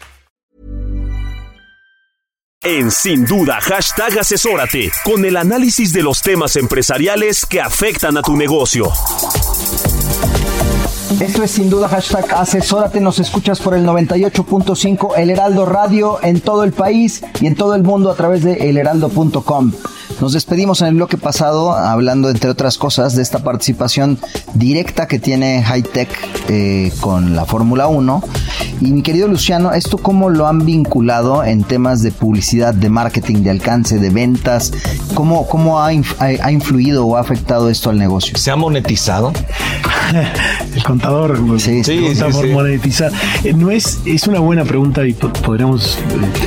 [2.64, 8.24] En Sin Duda, hashtag asesórate con el análisis de los temas empresariales que afectan a
[8.24, 8.92] tu negocio.
[11.20, 16.42] Esto es sin duda hashtag asesórate, nos escuchas por el 98.5 El Heraldo Radio en
[16.42, 19.72] todo el país y en todo el mundo a través de elheraldo.com.
[20.22, 24.18] Nos despedimos en el bloque pasado hablando, entre otras cosas, de esta participación
[24.54, 26.10] directa que tiene Hightech
[26.48, 28.24] eh, con la Fórmula 1.
[28.82, 33.44] Y mi querido Luciano, ¿esto cómo lo han vinculado en temas de publicidad, de marketing,
[33.44, 34.72] de alcance, de ventas?
[35.14, 38.38] ¿Cómo, cómo ha, ha influido o ha afectado esto al negocio?
[38.38, 39.34] ¿Se ha monetizado?
[40.76, 43.12] el contador, sí, sí, por monetizar.
[43.44, 45.98] Eh, no es, es una buena pregunta y podríamos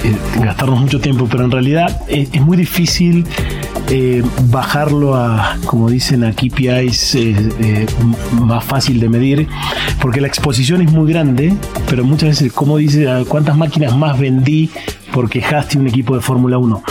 [0.05, 3.27] eh, gastarnos mucho tiempo, pero en realidad es muy difícil
[3.91, 7.87] eh, bajarlo a, como dicen aquí, KPIs eh, eh,
[8.33, 9.49] más fácil de medir,
[10.01, 11.55] porque la exposición es muy grande,
[11.89, 14.71] pero muchas veces, como dice, ¿cuántas máquinas más vendí
[15.13, 16.83] porque Haas tiene un equipo de Fórmula 1?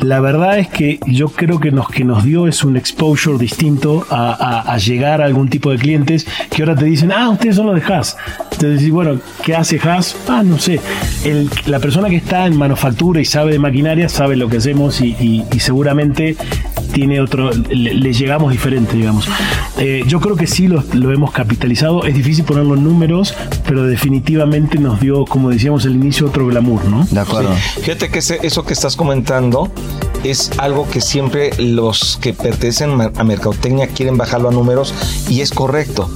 [0.00, 4.06] La verdad es que yo creo que nos que nos dio es un exposure distinto
[4.10, 7.74] a, llegar a algún tipo de clientes que ahora te dicen, ah, ustedes son los
[7.74, 8.16] de Haas.
[8.52, 10.16] Entonces, bueno, ¿qué hace Haas?
[10.28, 10.80] Ah, no sé.
[11.24, 15.00] El, la persona que está en manufactura y sabe de maquinaria sabe lo que hacemos
[15.00, 16.36] y, seguramente
[16.92, 19.28] tiene otro, le, llegamos diferente, digamos.
[19.78, 22.04] Eh, yo creo que sí lo, lo, hemos capitalizado.
[22.04, 23.34] Es difícil ponerlo en números,
[23.66, 27.06] pero definitivamente nos dio, como decíamos al inicio, otro glamour, ¿no?
[27.10, 27.54] De acuerdo.
[27.80, 29.70] Fíjate que eso que estás comentando
[30.24, 34.94] es algo que siempre los que pertenecen a mercadotecnia quieren bajarlo a números
[35.28, 36.08] y es correcto.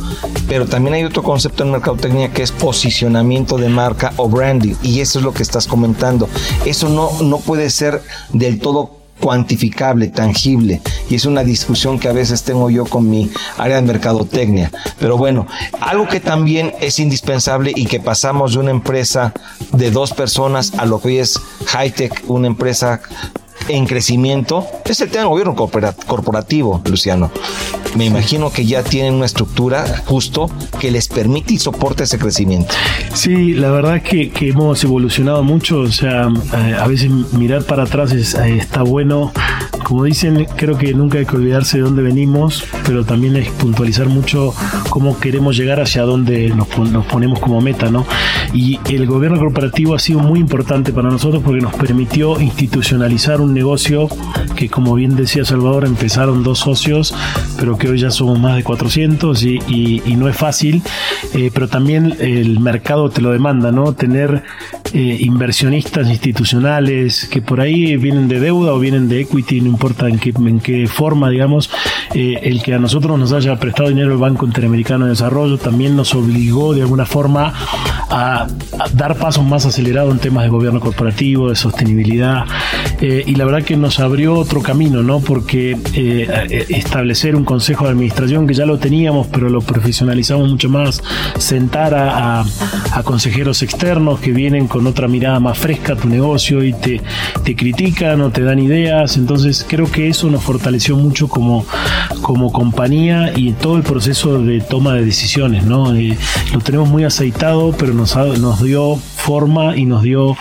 [0.48, 5.00] Pero también hay otro concepto en mercadotecnia que es posicionamiento de marca o branding y
[5.00, 6.28] eso es lo que estás comentando.
[6.64, 10.80] Eso no, no puede ser del todo cuantificable, tangible.
[11.08, 14.70] Y es una discusión que a veces tengo yo con mi área de mercadotecnia.
[14.98, 15.46] Pero bueno,
[15.80, 19.32] algo que también es indispensable y que pasamos de una empresa
[19.72, 23.00] de dos personas a lo que es Hightech, una empresa
[23.68, 25.54] en crecimiento es el tema del gobierno
[26.06, 27.30] corporativo, Luciano.
[27.96, 32.74] Me imagino que ya tienen una estructura justo que les permite y soporte ese crecimiento.
[33.14, 35.80] Sí, la verdad es que, hemos evolucionado mucho.
[35.80, 39.32] O sea, eh, a veces mirar para atrás eh, está bueno
[39.86, 44.08] como dicen, creo que nunca hay que olvidarse de dónde venimos, pero también es puntualizar
[44.08, 44.52] mucho
[44.90, 48.04] cómo queremos llegar hacia dónde nos, ponemos como meta, ¿no?
[48.52, 53.54] Y el gobierno corporativo ha sido muy importante para nosotros porque nos permitió institucionalizar un
[53.54, 54.08] negocio
[54.56, 57.14] que, como bien decía Salvador, empezaron dos socios,
[57.56, 60.82] pero que hoy ya somos más de 400 y, no es fácil,
[61.32, 63.92] eh, pero también el mercado te lo demanda, ¿no?
[63.92, 64.42] Tener
[64.98, 70.08] eh, inversionistas institucionales que por ahí vienen de deuda o vienen de equity, no importa
[70.08, 71.68] en qué, en qué forma, digamos,
[72.14, 75.96] eh, el que a nosotros nos haya prestado dinero el Banco Interamericano de Desarrollo también
[75.96, 77.52] nos obligó de alguna forma
[78.08, 78.46] a,
[78.94, 82.46] dar pasos más acelerados en temas de gobierno corporativo, de sostenibilidad,
[83.02, 85.20] eh, y la verdad que nos abrió otro camino, ¿no?
[85.20, 85.76] Porque
[86.70, 91.02] establecer un consejo de administración que ya lo teníamos, pero lo profesionalizamos mucho más,
[91.36, 92.46] sentar a, a,
[92.92, 97.00] a consejeros externos que vienen con otra mirada más fresca a tu negocio y te,
[97.44, 101.64] te critican o te dan ideas, entonces creo que eso nos fortaleció mucho como,
[102.22, 105.94] como compañía y todo el proceso de toma de decisiones, ¿no?
[105.94, 106.16] Eh,
[106.52, 110.36] lo tenemos muy aceitado, pero nos, nos dio forma y nos dio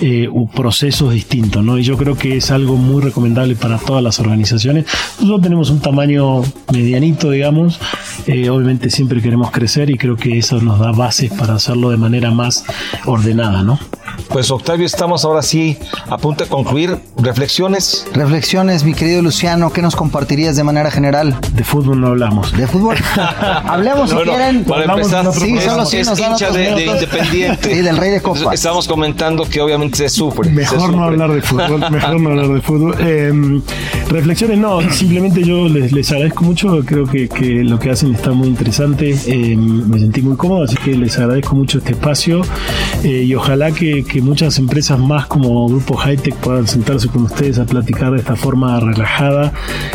[0.00, 1.78] eh, procesos distintos, ¿no?
[1.78, 4.86] Y yo creo que es algo muy recomendable para todas las organizaciones.
[5.20, 7.80] Nosotros tenemos un tamaño medianito, digamos,
[8.26, 11.96] eh, obviamente siempre queremos crecer y creo que eso nos da bases para hacerlo de
[11.96, 12.64] manera más
[13.06, 13.78] ordenada, ¿no?
[14.34, 16.98] Pues Octavio, estamos ahora sí a punto de concluir.
[17.16, 18.04] ¿Reflexiones?
[18.14, 21.38] Reflexiones, mi querido Luciano, ¿qué nos compartirías de manera general?
[21.52, 22.50] De fútbol no hablamos.
[22.56, 22.96] ¿De fútbol?
[23.64, 24.64] Hablemos si Bueno, quieren.
[24.64, 26.84] para Hablamos empezar, Sí, es, solo sí es nos dan hincha de.
[26.84, 27.74] Independiente.
[27.76, 28.52] Sí, del Rey de Copas.
[28.54, 30.48] Estamos comentando que obviamente se sufre.
[30.48, 32.96] se Mejor no hablar de fútbol, mejor no hablar de fútbol.
[32.98, 33.60] Eh,
[34.08, 38.32] reflexiones, no, simplemente yo les, les agradezco mucho, creo que, que lo que hacen está
[38.32, 42.42] muy interesante, eh, me sentí muy cómodo, así que les agradezco mucho este espacio
[43.04, 47.58] eh, y ojalá que, que muchas empresas más como Grupo Hightech puedan sentarse con ustedes
[47.58, 49.52] a platicar de esta forma relajada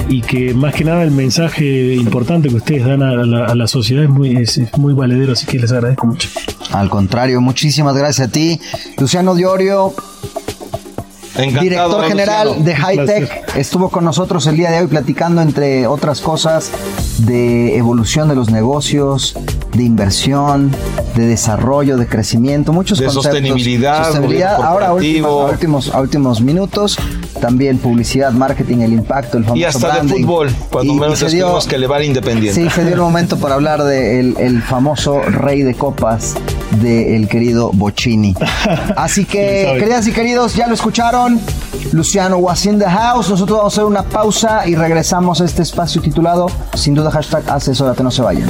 [0.08, 3.68] y que más que nada el mensaje importante que ustedes dan a la, a la
[3.68, 6.30] sociedad es muy, es, es muy valedero, así que les agradezco mucho.
[6.72, 8.60] Al contrario, muchísimas gracias a ti.
[8.98, 9.94] Luciano Diorio,
[11.36, 12.66] Encantado, director general Luciano.
[12.66, 16.72] de Hightech, estuvo con nosotros el día de hoy platicando, entre otras cosas,
[17.20, 19.36] de evolución de los negocios,
[19.74, 20.72] de inversión,
[21.16, 23.32] de desarrollo, de crecimiento, muchos De conceptos.
[23.34, 24.62] sostenibilidad, Sostenibilidad.
[24.62, 26.98] Ahora, a últimos, a últimos, a últimos minutos,
[27.40, 30.14] también publicidad, marketing, el impacto, el famoso Y hasta branding.
[30.16, 32.62] de fútbol, cuando Y- y menos dio- descubrimos que le va al Independiente.
[32.64, 36.36] Sí, se dio el momento para hablar del el famoso rey de copas
[36.82, 38.36] del querido Bocini.
[38.96, 41.40] Así que, queridas y queridos, ya lo escucharon.
[41.92, 43.30] Luciano was in the house.
[43.30, 47.44] Nosotros vamos a hacer una pausa y regresamos a este espacio titulado, sin duda, hashtag
[47.50, 48.50] asesórate, no se vayan.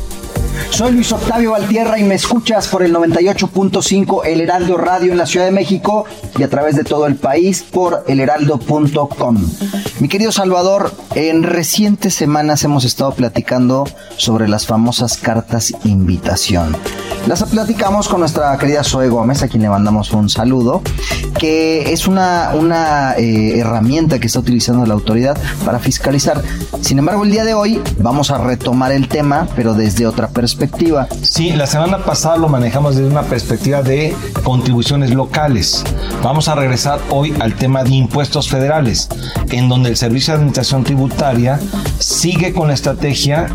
[0.69, 5.25] Soy Luis Octavio Valtierra y me escuchas por el 98.5 El Heraldo Radio en la
[5.25, 6.05] Ciudad de México
[6.37, 9.37] y a través de todo el país por elheraldo.com.
[9.99, 13.85] Mi querido Salvador, en recientes semanas hemos estado platicando
[14.17, 16.75] sobre las famosas cartas invitación.
[17.27, 20.81] Las platicamos con nuestra querida Zoe Gómez, a quien le mandamos un saludo,
[21.37, 26.41] que es una, una eh, herramienta que está utilizando la autoridad para fiscalizar.
[26.81, 30.50] Sin embargo, el día de hoy vamos a retomar el tema, pero desde otra perspectiva.
[31.21, 35.83] Sí, la semana pasada lo manejamos desde una perspectiva de contribuciones locales.
[36.23, 39.09] Vamos a regresar hoy al tema de impuestos federales,
[39.49, 41.59] en donde el Servicio de Administración Tributaria
[41.99, 43.47] sigue con la estrategia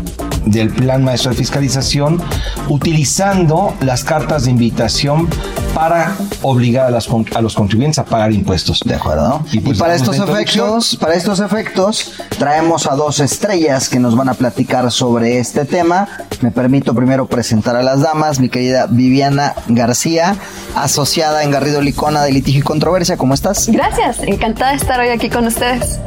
[0.49, 2.21] del Plan Maestro de Fiscalización,
[2.69, 5.27] utilizando las cartas de invitación
[5.73, 8.79] para obligar a, las con- a los contribuyentes a pagar impuestos.
[8.85, 9.41] ¿De acuerdo?
[9.51, 13.99] Y Y, pues para damos estos efectos, para estos efectos, traemos a dos estrellas que
[13.99, 16.07] nos van a platicar sobre este tema.
[16.41, 20.35] Me permito primero presentar a las damas, mi querida Viviana García,
[20.75, 23.17] asociada en Garrido Licona de Litigio y Controversia.
[23.17, 23.67] ¿Cómo estás?
[23.67, 25.99] Gracias, encantada de estar hoy aquí con ustedes.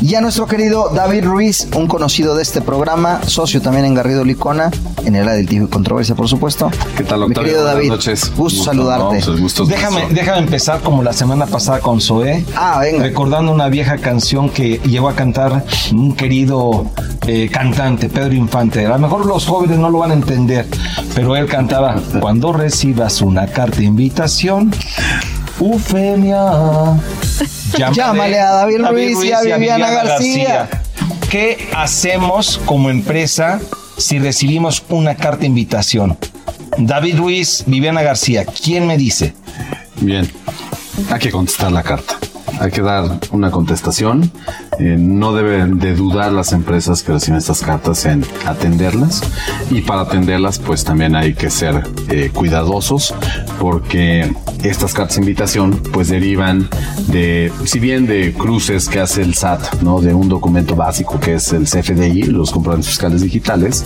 [0.00, 4.24] Y a nuestro querido David Ruiz, un conocido de este programa, socio también en Garrido
[4.24, 4.70] Licona,
[5.04, 6.70] en el área de litigio y controversia, por supuesto.
[6.96, 7.42] ¿Qué tal, Mi Octavio?
[7.42, 8.32] querido Buenas David, noches.
[8.36, 9.18] gusto saludarte.
[9.18, 12.44] No, pues gusto déjame empezar como la semana pasada con Zoé.
[12.54, 13.02] Ah, venga.
[13.02, 16.86] Recordando una vieja canción que llegó a cantar un querido
[17.26, 18.86] eh, cantante, Pedro Infante.
[18.86, 20.66] A lo mejor los jóvenes no lo van a entender,
[21.14, 24.70] pero él cantaba, cuando recibas una carta de invitación,
[25.58, 26.52] Ufemia.
[27.94, 30.68] Llámale a David Ruiz y a Viviana García.
[31.30, 33.60] ¿Qué hacemos como empresa
[33.96, 36.16] si recibimos una carta de invitación?
[36.78, 39.34] David Ruiz, Viviana García, ¿quién me dice?
[40.00, 40.30] Bien,
[41.10, 42.16] hay que contestar la carta.
[42.60, 44.30] Hay que dar una contestación
[44.78, 49.22] eh, no deben de dudar las empresas que reciben estas cartas en atenderlas
[49.70, 53.12] y para atenderlas pues también hay que ser eh, cuidadosos
[53.58, 56.68] porque estas cartas de invitación pues derivan
[57.08, 60.00] de, si bien de cruces que hace el SAT, ¿no?
[60.00, 63.84] De un documento básico que es el CFDI, los comprobantes fiscales digitales,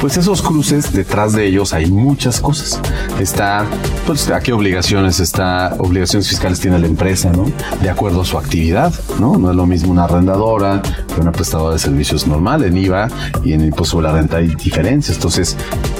[0.00, 2.80] pues esos cruces detrás de ellos hay muchas cosas.
[3.18, 3.66] Está,
[4.06, 7.50] pues, a qué obligaciones está, obligaciones fiscales tiene la empresa, ¿no?
[7.82, 9.38] De acuerdo su actividad, ¿no?
[9.38, 10.82] No es lo mismo una arrendadora
[11.14, 12.64] que una prestadora de servicios normal.
[12.64, 13.08] En IVA
[13.44, 15.16] y en impuesto sobre la renta hay diferencias.
[15.16, 15.56] Entonces,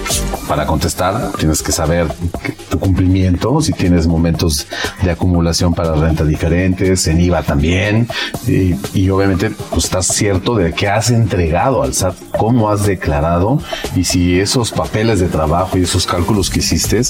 [0.06, 2.08] pues, para contestar tienes que saber
[2.68, 4.66] tu cumplimiento, si tienes momentos
[5.02, 8.08] de acumulación para renta diferentes, en IVA también,
[8.46, 13.61] y, y obviamente pues estás cierto de que has entregado al SAT, cómo has declarado
[13.94, 17.00] y si esos papeles de trabajo y esos cálculos que hiciste,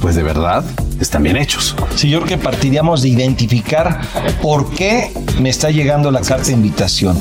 [0.00, 0.64] pues de verdad
[1.00, 1.74] están bien hechos.
[1.96, 4.00] Sí, yo creo que partiríamos de identificar
[4.44, 7.18] por qué me está llegando la carta de invitación.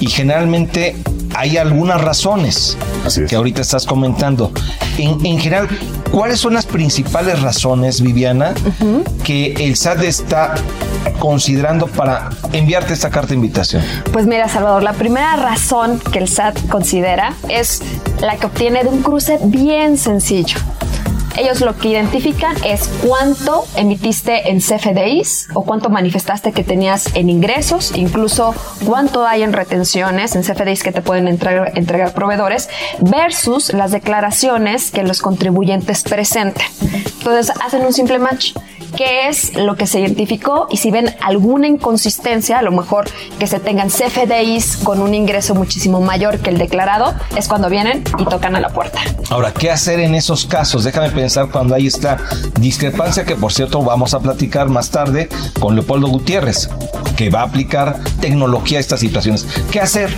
[0.00, 0.96] Y generalmente
[1.34, 2.78] hay algunas razones
[3.28, 4.50] que ahorita estás comentando.
[4.96, 5.68] En, en, general,
[6.10, 8.54] ¿cuáles son las principales razones, Viviana,
[9.22, 10.54] que el SAT está
[11.18, 13.82] considerando para enviarte esta carta de invitación?
[14.10, 17.82] Pues mira, Salvador, la primera razón que el SAT considera es
[18.22, 20.56] la que obtiene de un cruce bien sencillo.
[21.36, 27.30] Ellos lo que identifican es cuánto emitiste en CFDIs o cuánto manifestaste que tenías en
[27.30, 28.54] ingresos, incluso
[28.84, 32.68] cuánto hay en retenciones, en CFDIs que te pueden entregar, proveedores,
[33.00, 36.66] versus las declaraciones que los contribuyentes presenten.
[37.18, 38.54] Entonces hacen un simple match
[38.96, 43.06] qué es lo que se identificó y si ven alguna inconsistencia, a lo mejor
[43.38, 48.04] que se tengan CFDIs con un ingreso muchísimo mayor que el declarado, es cuando vienen
[48.18, 49.00] y tocan a la puerta.
[49.30, 50.84] Ahora, ¿qué hacer en esos casos?
[50.84, 52.18] Déjame pensar cuando hay esta
[52.60, 55.28] discrepancia que por cierto vamos a platicar más tarde
[55.58, 56.68] con Leopoldo Gutiérrez,
[57.16, 59.46] que va a aplicar tecnología a estas situaciones.
[59.70, 60.10] ¿Qué hacer?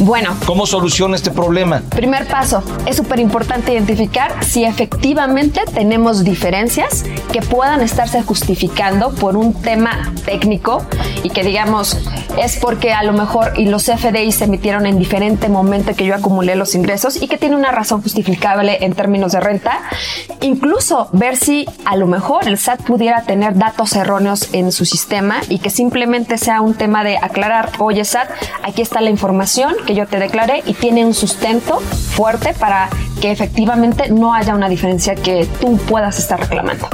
[0.00, 0.36] Bueno.
[0.46, 1.82] ¿Cómo soluciona este problema?
[1.90, 9.36] Primer paso, es súper importante identificar si efectivamente tenemos diferencias que puedan estarse justificando por
[9.36, 10.82] un tema técnico
[11.22, 11.96] y que digamos
[12.38, 16.14] es porque a lo mejor y los FDI se emitieron en diferente momento que yo
[16.14, 19.80] acumulé los ingresos y que tiene una razón justificable en términos de renta.
[20.40, 25.40] Incluso ver si a lo mejor el SAT pudiera tener datos erróneos en su sistema
[25.48, 28.30] y que simplemente sea un tema de aclarar, oye SAT,
[28.62, 32.88] aquí está la información que yo te declaré y tiene un sustento fuerte para
[33.20, 36.88] que efectivamente no haya una diferencia que tú puedas estar reclamando.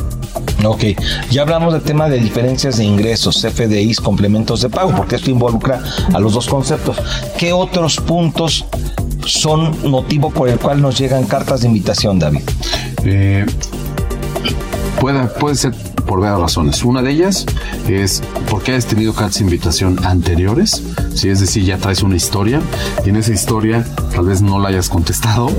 [0.64, 0.84] Ok,
[1.30, 5.82] ya hablamos del tema de diferencias de ingresos, FDIs, complementos de pago, porque esto involucra
[6.12, 6.96] a los dos conceptos.
[7.38, 8.64] ¿Qué otros puntos
[9.26, 12.42] son motivo por el cual nos llegan cartas de invitación, David?
[13.04, 13.44] Eh,
[15.00, 15.74] puede, puede ser
[16.06, 16.84] por varias razones.
[16.84, 17.46] Una de ellas
[17.88, 20.82] es porque hayas tenido cartas de invitación anteriores,
[21.14, 22.60] si es decir, ya traes una historia
[23.04, 23.84] y en esa historia
[24.14, 25.50] tal vez no la hayas contestado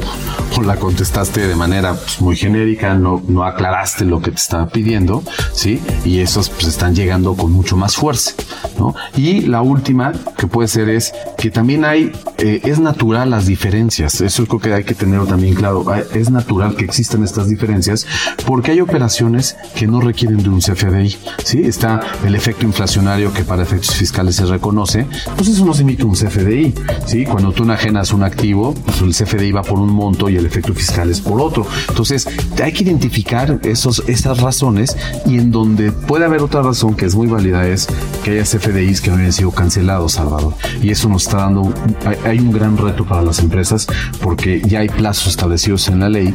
[0.57, 4.67] o la contestaste de manera pues, muy genérica, no, no aclaraste lo que te estaba
[4.67, 5.23] pidiendo,
[5.53, 5.81] ¿sí?
[6.03, 8.33] Y esos pues están llegando con mucho más fuerza,
[8.79, 8.95] ¿no?
[9.17, 14.21] Y la última que puede ser es que también hay, eh, es natural las diferencias,
[14.21, 18.05] eso creo que hay que tenerlo también claro, es natural que existan estas diferencias
[18.45, 21.61] porque hay operaciones que no requieren de un CFDI, ¿sí?
[21.63, 25.05] Está el efecto inflacionario que para efectos fiscales se reconoce,
[25.35, 26.73] pues eso no se emite un CFDI,
[27.05, 27.25] ¿sí?
[27.25, 30.73] Cuando tú enajenas un activo, pues el CFDI va por un monto y el efecto
[30.73, 31.65] fiscal es por otro.
[31.89, 32.27] Entonces,
[32.63, 37.15] hay que identificar esos, esas razones y en donde puede haber otra razón que es
[37.15, 37.87] muy válida es
[38.23, 40.53] que haya CFDIs que no hayan sido cancelados, Salvador.
[40.81, 41.73] Y eso nos está dando,
[42.05, 43.87] hay, hay un gran reto para las empresas
[44.21, 46.33] porque ya hay plazos establecidos en la ley eh,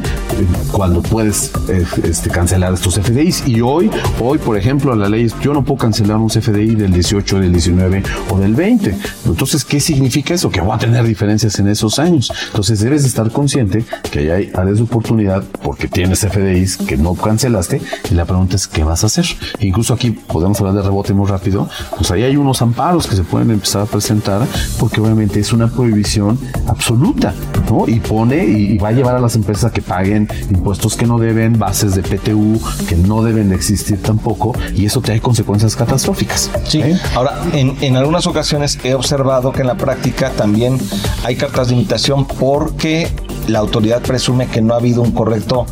[0.71, 3.47] cuando puedes eh, este, cancelar estos CFDIs.
[3.47, 6.93] Y hoy, hoy, por ejemplo, la ley es, yo no puedo cancelar un CFDI del
[6.93, 8.95] 18, del 19 o del 20.
[9.25, 10.49] Entonces, ¿qué significa eso?
[10.49, 12.31] Que voy a tener diferencias en esos años.
[12.47, 17.15] Entonces, debes de estar consciente que hay áreas de oportunidad porque tienes CFDIs que no
[17.15, 19.25] cancelaste y la pregunta es, ¿qué vas a hacer?
[19.59, 21.69] Incluso aquí podemos hablar de rebote muy rápido.
[21.97, 24.45] Pues ahí hay unos amparos que se pueden empezar a presentar
[24.79, 27.33] porque obviamente es una prohibición absoluta,
[27.69, 27.87] ¿no?
[27.87, 31.59] Y pone y, va a llevar a las empresas que paguen impuestos que no deben,
[31.59, 36.49] bases de PTU que no deben de existir tampoco y eso trae consecuencias catastróficas.
[36.67, 36.81] Sí.
[36.81, 36.99] ¿eh?
[37.15, 40.77] Ahora, en, en algunas ocasiones he observado que en la práctica también
[41.23, 43.09] hay cartas de invitación porque
[43.47, 45.65] la autoridad presume que no ha habido un correcto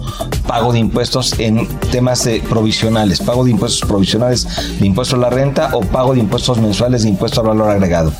[0.48, 4.48] pago de impuestos en temas de provisionales, pago de impuestos provisionales
[4.80, 8.12] de impuesto a la renta o pago de impuestos mensuales de impuesto al valor agregado.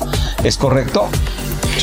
[0.44, 1.08] ¿Es correcto?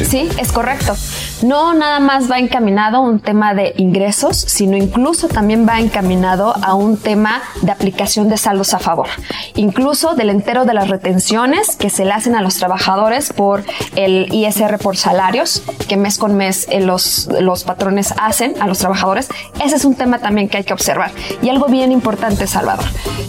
[0.05, 0.29] Sí.
[0.37, 0.95] es correcto.
[1.41, 6.53] No nada más va encaminado a un tema de ingresos, sino incluso también va encaminado
[6.61, 9.07] a un tema de aplicación de saldos a favor.
[9.55, 13.63] Incluso del entero de las retenciones que se le hacen a los trabajadores por
[13.95, 18.79] el ISR por salarios, que mes con mes eh, los, los patrones hacen a los
[18.79, 19.29] trabajadores.
[19.63, 21.11] Ese es un tema también que hay que observar.
[21.41, 22.85] Y algo bien importante, Salvador,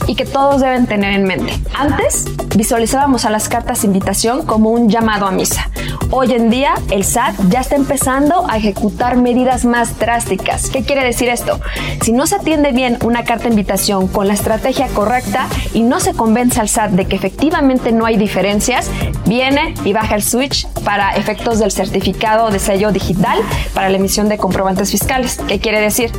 [0.07, 1.53] y que todos deben tener en mente.
[1.75, 2.25] Antes
[2.57, 5.71] visualizábamos a las cartas de invitación como un llamado a misa.
[6.11, 10.71] Hoy en día el SAT ya está empezando a ejecutar medidas más drásticas.
[10.71, 11.61] ¿Qué quiere decir esto?
[12.01, 16.01] Si no se atiende bien una carta de invitación con la estrategia correcta y no
[16.01, 18.91] se convence al SAT de que efectivamente no hay diferencias,
[19.27, 23.39] viene y baja el switch para efectos del certificado de sello digital
[23.75, 25.39] para la emisión de comprobantes fiscales.
[25.47, 26.11] ¿Qué quiere decir?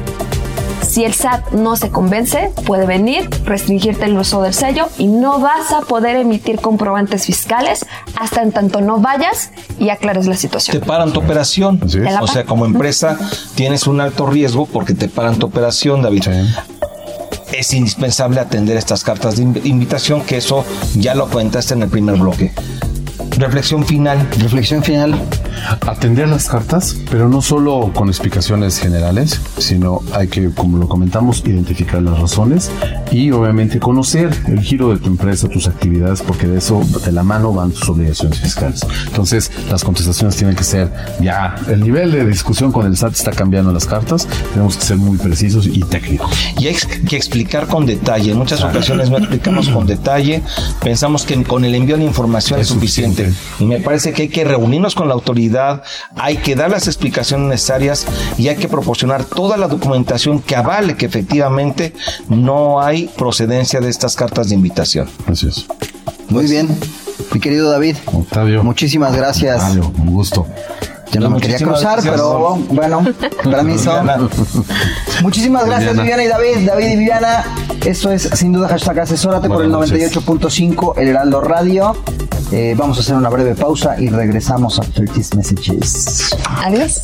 [0.82, 5.40] Si el SAT no se convence, puede venir, restringirte el uso del sello y no
[5.40, 7.86] vas a poder emitir comprobantes fiscales
[8.20, 10.80] hasta en tanto no vayas y aclares la situación.
[10.80, 11.80] Te paran tu operación.
[12.22, 13.18] O sea, como empresa
[13.56, 16.24] tienes un alto riesgo porque te paran tu operación, David.
[17.52, 20.64] Es indispensable atender estas cartas de invitación, que eso
[20.96, 22.54] ya lo cuentaste en el primer bloque.
[23.38, 24.28] Reflexión final.
[24.40, 25.20] Reflexión final.
[25.88, 31.44] Atender las cartas, pero no solo con explicaciones generales, sino hay que, como lo comentamos,
[31.46, 32.72] identificar las razones
[33.12, 37.24] y obviamente conocer el giro de tu empresa, tus actividades, porque de eso, de la
[37.24, 38.86] mano van tus obligaciones fiscales.
[39.08, 43.32] Entonces, las contestaciones tienen que ser ya, el nivel de discusión con el SAT está
[43.32, 46.32] cambiando en las cartas, tenemos que ser muy precisos y técnicos.
[46.58, 46.76] Y hay
[47.08, 48.32] que explicar con detalle.
[48.32, 50.42] En muchas ocasiones no explicamos con detalle,
[50.82, 53.19] pensamos que con el envío de información es, suficiente.
[53.60, 55.84] Y me parece que hay que reunirnos con la autoridad,
[56.16, 58.06] hay que dar las explicaciones necesarias
[58.38, 61.94] y hay que proporcionar toda la documentación que avale que efectivamente
[62.28, 65.10] no hay procedencia de estas cartas de invitación.
[65.30, 65.66] Es.
[66.30, 66.68] Muy bien.
[67.34, 67.98] Mi querido David.
[68.06, 68.64] Octavio.
[68.64, 69.62] Muchísimas gracias.
[69.62, 70.48] Octavio, un gusto.
[71.12, 73.04] Yo no me quería cruzar, pero bueno,
[73.44, 73.92] permiso.
[75.24, 76.24] Muchísimas gracias, Viviana.
[76.24, 76.68] y David.
[76.68, 77.46] David y Viviana.
[77.86, 81.96] Esto es sin duda hashtag asesórate por el 98.5 El Heraldo Radio.
[82.52, 84.84] Eh, vamos a hacer una breve pausa y regresamos a
[85.14, 86.36] these messages.
[86.64, 87.04] Adiós.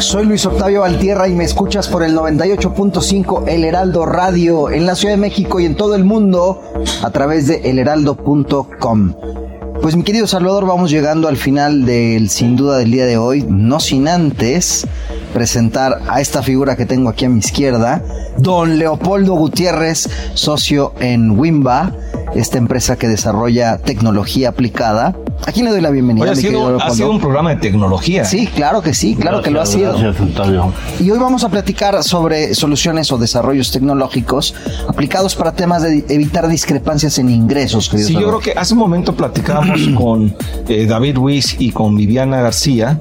[0.00, 4.94] Soy Luis Octavio Valtierra y me escuchas por el 98.5 El Heraldo Radio en la
[4.94, 6.62] Ciudad de México y en todo el mundo
[7.02, 9.14] a través de elheraldo.com.
[9.82, 13.44] Pues mi querido Salvador, vamos llegando al final del sin duda del día de hoy,
[13.46, 14.86] no sin antes
[15.34, 18.02] presentar a esta figura que tengo aquí a mi izquierda,
[18.38, 21.92] don Leopoldo Gutiérrez, socio en Wimba,
[22.34, 25.16] esta empresa que desarrolla tecnología aplicada.
[25.46, 26.30] Aquí le doy la bienvenida.
[26.30, 28.24] ha, sido, ha, sido, un programa de tecnología.
[28.24, 29.96] Sí, claro que sí, claro que lo ha sido.
[31.00, 34.54] Y hoy vamos a platicar sobre soluciones o desarrollos tecnológicos
[34.88, 37.86] aplicados para temas de evitar discrepancias en ingresos.
[37.86, 40.34] Sí, yo creo que hace un momento platicábamos con
[40.68, 42.98] eh, David Ruiz y con Viviana García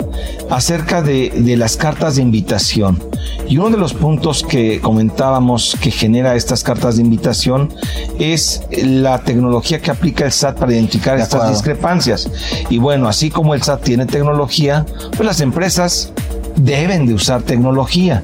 [0.49, 2.99] acerca de, de las cartas de invitación.
[3.47, 7.73] Y uno de los puntos que comentábamos que genera estas cartas de invitación
[8.19, 12.29] es la tecnología que aplica el SAT para identificar estas discrepancias.
[12.69, 16.11] Y bueno, así como el SAT tiene tecnología, pues las empresas
[16.55, 18.23] deben de usar tecnología.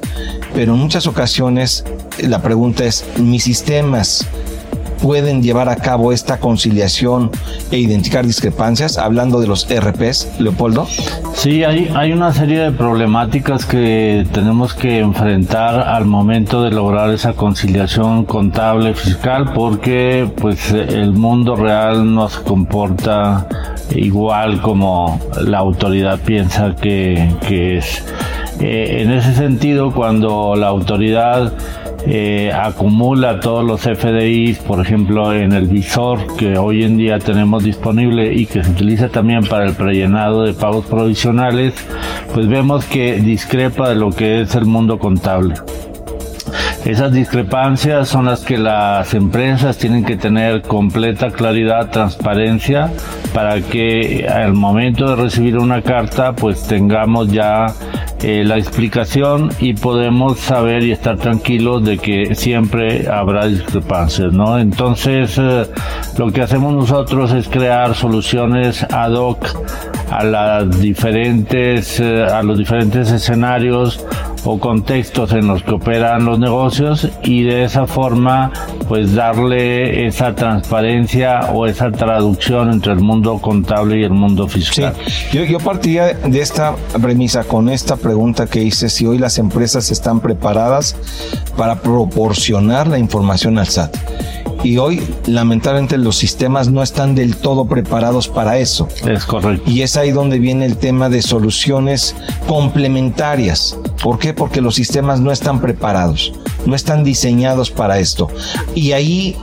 [0.54, 1.84] Pero en muchas ocasiones
[2.18, 4.26] la pregunta es, mis sistemas
[5.02, 7.30] pueden llevar a cabo esta conciliación
[7.70, 10.86] e identificar discrepancias, hablando de los RPs, Leopoldo?
[11.34, 17.10] Sí, hay, hay una serie de problemáticas que tenemos que enfrentar al momento de lograr
[17.10, 23.46] esa conciliación contable fiscal porque pues el mundo real no se comporta
[23.94, 28.04] igual como la autoridad piensa que, que es.
[28.60, 31.52] Eh, en ese sentido, cuando la autoridad
[32.08, 37.64] eh, acumula todos los FDIs, por ejemplo, en el visor que hoy en día tenemos
[37.64, 41.74] disponible y que se utiliza también para el prellenado de pagos provisionales,
[42.32, 45.54] pues vemos que discrepa de lo que es el mundo contable.
[46.84, 52.92] Esas discrepancias son las que las empresas tienen que tener completa claridad, transparencia,
[53.34, 57.66] para que al momento de recibir una carta pues tengamos ya
[58.22, 64.58] eh, la explicación y podemos saber y estar tranquilos de que siempre habrá discrepancias, ¿no?
[64.58, 65.66] Entonces, eh,
[66.16, 69.46] lo que hacemos nosotros es crear soluciones ad hoc
[70.10, 74.04] a las diferentes eh, a los diferentes escenarios
[74.44, 78.52] o contextos en los que operan los negocios y de esa forma
[78.88, 84.94] pues darle esa transparencia o esa traducción entre el mundo contable y el mundo fiscal.
[85.32, 89.90] Yo, yo partiría de esta premisa con esta pregunta que hice, si hoy las empresas
[89.90, 90.96] están preparadas
[91.56, 93.96] para proporcionar la información al SAT.
[94.62, 98.88] Y hoy, lamentablemente, los sistemas no están del todo preparados para eso.
[99.06, 99.70] Es correcto.
[99.70, 103.78] Y es ahí donde viene el tema de soluciones complementarias.
[104.02, 104.34] ¿Por qué?
[104.34, 106.32] Porque los sistemas no están preparados,
[106.66, 108.28] no están diseñados para esto.
[108.74, 109.36] Y ahí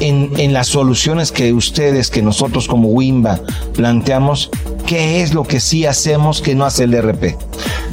[0.00, 3.40] en, en, las soluciones que ustedes, que nosotros como Wimba
[3.74, 4.50] planteamos,
[4.86, 7.36] ¿qué es lo que sí hacemos que no hace el RP?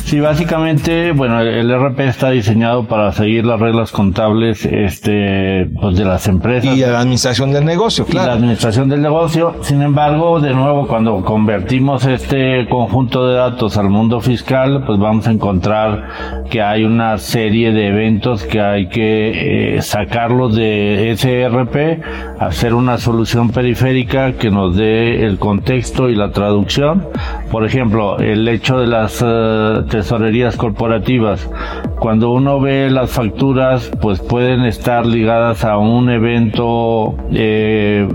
[0.05, 6.05] Sí, básicamente, bueno, el RP está diseñado para seguir las reglas contables este, pues de
[6.05, 6.77] las empresas.
[6.77, 8.25] Y la administración del negocio, claro.
[8.25, 9.55] Y la administración del negocio.
[9.61, 15.27] Sin embargo, de nuevo, cuando convertimos este conjunto de datos al mundo fiscal, pues vamos
[15.27, 21.49] a encontrar que hay una serie de eventos que hay que eh, sacarlos de ese
[21.49, 22.03] RP,
[22.39, 27.07] hacer una solución periférica que nos dé el contexto y la traducción.
[27.55, 31.49] Por ejemplo, el hecho de las uh, tesorerías corporativas.
[31.99, 38.09] Cuando uno ve las facturas, pues pueden estar ligadas a un evento eh,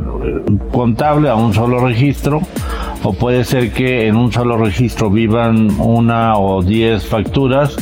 [0.70, 2.42] contable, a un solo registro,
[3.02, 7.76] o puede ser que en un solo registro vivan una o diez facturas.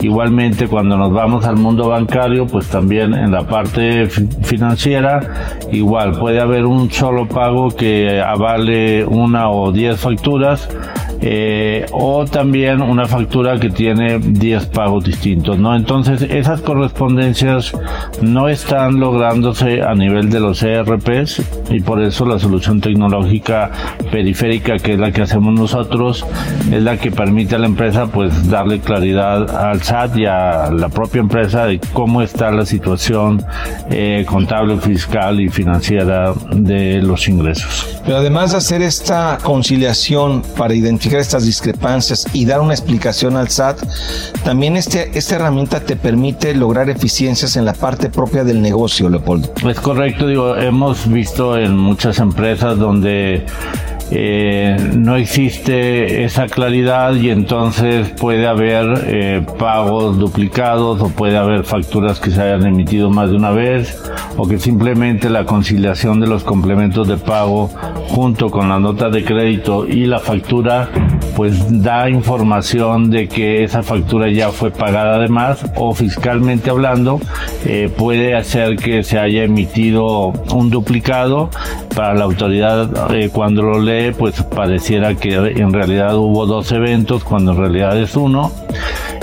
[0.00, 6.40] Igualmente, cuando nos vamos al mundo bancario, pues también en la parte financiera, igual puede
[6.40, 10.68] haber un solo pago que avale una o diez facturas
[11.22, 15.74] eh, o también una factura que tiene 10 pagos distintos, ¿no?
[15.76, 17.72] Entonces, esas correspondencias
[18.22, 23.70] no están lográndose a nivel de los ERPs y por eso la solución tecnológica
[24.10, 26.24] periférica, que es la que hacemos nosotros,
[26.72, 30.88] es la que permite a la empresa pues darle claridad al SAT y a la
[30.88, 33.44] propia empresa de cómo está la situación
[33.90, 38.00] eh, contable, fiscal y financiera de los ingresos.
[38.04, 43.48] Pero además de hacer esta conciliación para identificar estas discrepancias y dar una explicación al
[43.48, 43.78] SAT,
[44.44, 49.52] también este, esta herramienta te permite lograr eficiencias en la parte propia del negocio, Leopoldo.
[49.68, 53.46] Es correcto, digo, hemos visto en muchas empresas donde
[54.12, 61.62] eh, no existe esa claridad y entonces puede haber eh, pagos duplicados o puede haber
[61.64, 64.02] facturas que se hayan emitido más de una vez
[64.36, 67.70] o que simplemente la conciliación de los complementos de pago
[68.08, 70.88] junto con la nota de crédito y la factura
[71.36, 75.16] pues da información de que esa factura ya fue pagada.
[75.16, 77.20] Además o fiscalmente hablando
[77.64, 81.50] eh, puede hacer que se haya emitido un duplicado
[81.94, 87.24] para la autoridad eh, cuando lo lee pues pareciera que en realidad hubo dos eventos
[87.24, 88.52] cuando en realidad es uno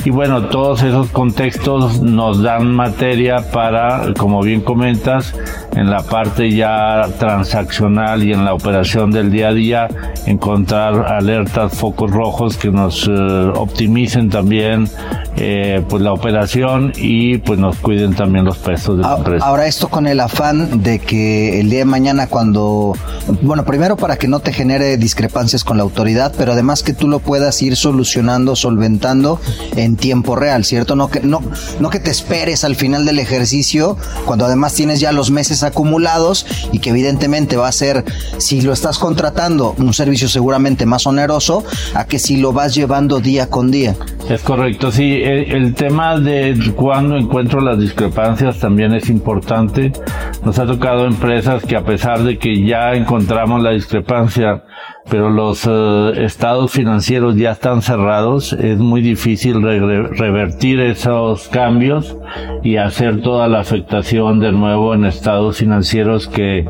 [0.06, 5.34] y bueno, todos esos contextos nos dan materia para, como bien comentas,
[5.76, 9.88] en la parte ya transaccional y en la operación del día a día,
[10.26, 14.90] encontrar alertas, focos rojos que nos eh, optimicen también
[15.36, 19.46] eh, pues la operación y pues nos cuiden también los pesos de la empresa.
[19.46, 22.94] Ahora esto con el afán de que el día de mañana cuando,
[23.42, 27.08] bueno, primero para que no te genere discrepancias con la autoridad, pero además que tú
[27.08, 29.40] lo puedas ir solucionando, solventando
[29.76, 30.96] en tiempo real, ¿cierto?
[30.96, 31.42] No que, no,
[31.80, 36.46] no que te esperes al final del ejercicio cuando además tienes ya los meses acumulados
[36.72, 38.04] y que evidentemente va a ser,
[38.38, 41.64] si lo estás contratando, un servicio seguramente más oneroso,
[41.94, 43.96] a que si lo vas llevando día con día.
[44.30, 45.22] Es correcto, sí.
[45.24, 49.94] El, el, tema de cuando encuentro las discrepancias también es importante.
[50.44, 54.64] Nos ha tocado empresas que a pesar de que ya encontramos la discrepancia,
[55.10, 62.18] pero los uh, estados financieros ya están cerrados, es muy difícil re revertir esos cambios
[62.64, 66.66] y hacer toda la afectación de nuevo en estados financieros que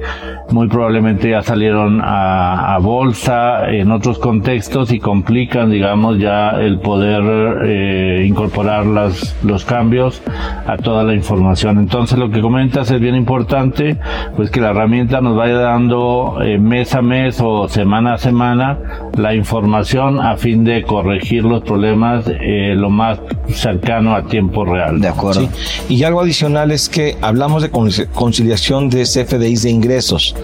[0.52, 6.80] muy probablemente ya salieron a, a bolsa en otros contextos y complican, digamos, ya el
[6.80, 10.22] poder eh, incorporar las, los cambios
[10.66, 11.80] a toda la información.
[11.80, 13.98] Entonces, lo que comentas es bien importante,
[14.36, 18.27] pues que la herramienta nos vaya dando eh, mes a mes o semana a semana
[19.18, 23.20] la información a fin de corregir los problemas eh, lo más
[23.50, 25.00] cercano a tiempo real.
[25.00, 25.42] De acuerdo.
[25.42, 25.50] Sí.
[25.96, 30.36] Y algo adicional es que hablamos de conciliación de CFDIs de ingresos,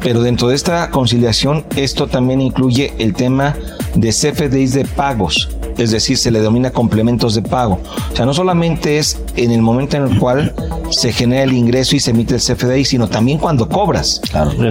[0.00, 3.54] pero dentro de esta conciliación esto también incluye el tema
[3.94, 5.57] de CFDIs de pagos.
[5.78, 7.80] Es decir, se le denomina complementos de pago.
[8.12, 10.54] O sea, no solamente es en el momento en el cual
[10.90, 14.20] se genera el ingreso y se emite el CFDI, sino también cuando cobras.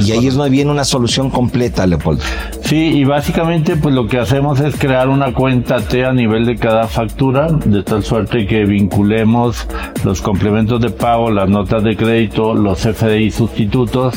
[0.05, 2.23] y ahí es donde viene una solución completa, Leopoldo.
[2.61, 6.55] Sí, y básicamente pues lo que hacemos es crear una cuenta T a nivel de
[6.55, 9.67] cada factura, de tal suerte que vinculemos
[10.03, 14.15] los complementos de pago, las notas de crédito, los CFDI sustitutos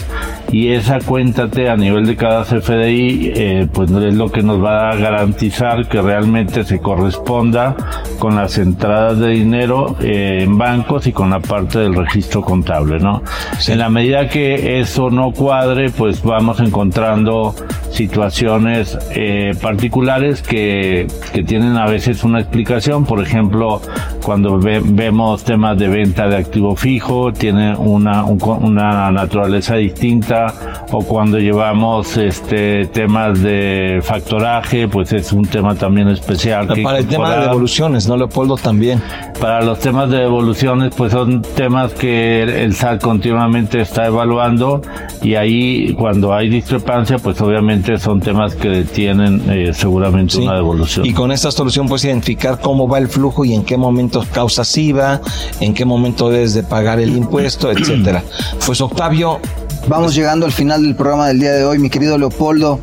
[0.53, 4.63] y esa cuenta T a nivel de cada CFDI eh, pues es lo que nos
[4.63, 7.77] va a garantizar que realmente se corresponda
[8.19, 12.99] con las entradas de dinero eh, en bancos y con la parte del registro contable,
[12.99, 13.23] ¿no?
[13.67, 17.55] En la medida que eso no cuadre, pues vamos encontrando
[17.91, 23.05] situaciones eh, particulares que, que, tienen a veces una explicación.
[23.05, 23.81] Por ejemplo,
[24.25, 30.55] cuando vemos temas de venta de activo fijo, tiene una, una naturaleza distinta.
[30.93, 36.69] O cuando llevamos este temas de factoraje, pues es un tema también especial.
[36.83, 38.57] para el tema de devoluciones, ¿no, Leopoldo?
[38.57, 39.01] También.
[39.41, 44.83] Para los temas de devoluciones, pues son temas que el SAT continuamente está evaluando
[45.23, 51.07] y ahí cuando hay discrepancia, pues obviamente son temas que tienen eh, seguramente una devolución.
[51.07, 54.77] Y con esta solución puedes identificar cómo va el flujo y en qué momento causas
[54.77, 55.21] IVA,
[55.61, 58.23] en qué momento debes de pagar el impuesto, etcétera.
[58.65, 59.41] Pues Octavio,
[59.89, 62.81] Vamos llegando al final del programa del día de hoy, mi querido Leopoldo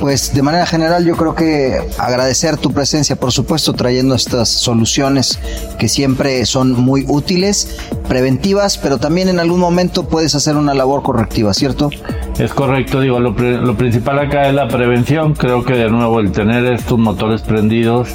[0.00, 5.38] pues de manera general yo creo que agradecer tu presencia, por supuesto, trayendo estas soluciones
[5.78, 11.02] que siempre son muy útiles, preventivas, pero también en algún momento puedes hacer una labor
[11.02, 11.90] correctiva, ¿cierto?
[12.38, 16.30] Es correcto, digo, lo, lo principal acá es la prevención, creo que de nuevo el
[16.30, 18.08] tener estos motores prendidos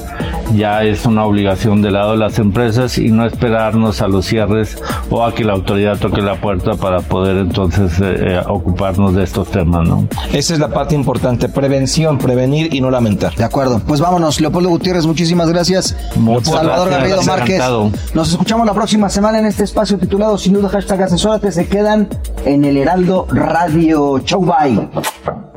[0.56, 4.78] ya es una obligación del lado de las empresas y no esperarnos a los cierres
[5.10, 9.50] o a que la autoridad toque la puerta para poder entonces eh, ocuparnos de estos
[9.50, 10.08] temas, ¿no?
[10.32, 13.36] Esa es la parte importante, prevención, prevenir y no lamentar.
[13.36, 15.96] De acuerdo, pues vámonos, Leopoldo Gutiérrez, muchísimas gracias.
[16.44, 17.62] Salvador Garrido Márquez.
[18.14, 22.10] Nos escuchamos la próxima semana en este espacio titulado Sin duda hashtag asesórate, se quedan
[22.46, 24.20] en el Heraldo Radio.
[24.20, 25.53] Chau, bye.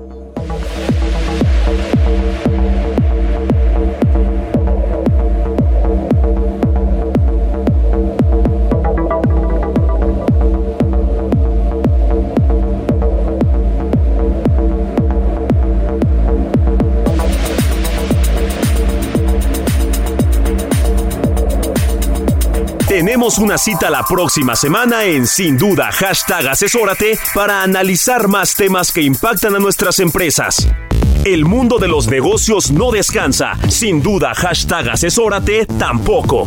[23.26, 29.02] Una cita la próxima semana en Sin Duda hashtag Asesórate para analizar más temas que
[29.02, 30.68] impactan a nuestras empresas.
[31.24, 33.58] El mundo de los negocios no descansa.
[33.68, 36.46] Sin duda hashtag Asesórate tampoco.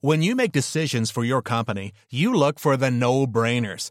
[0.00, 3.90] When you make decisions for your company, you look for the no-brainers.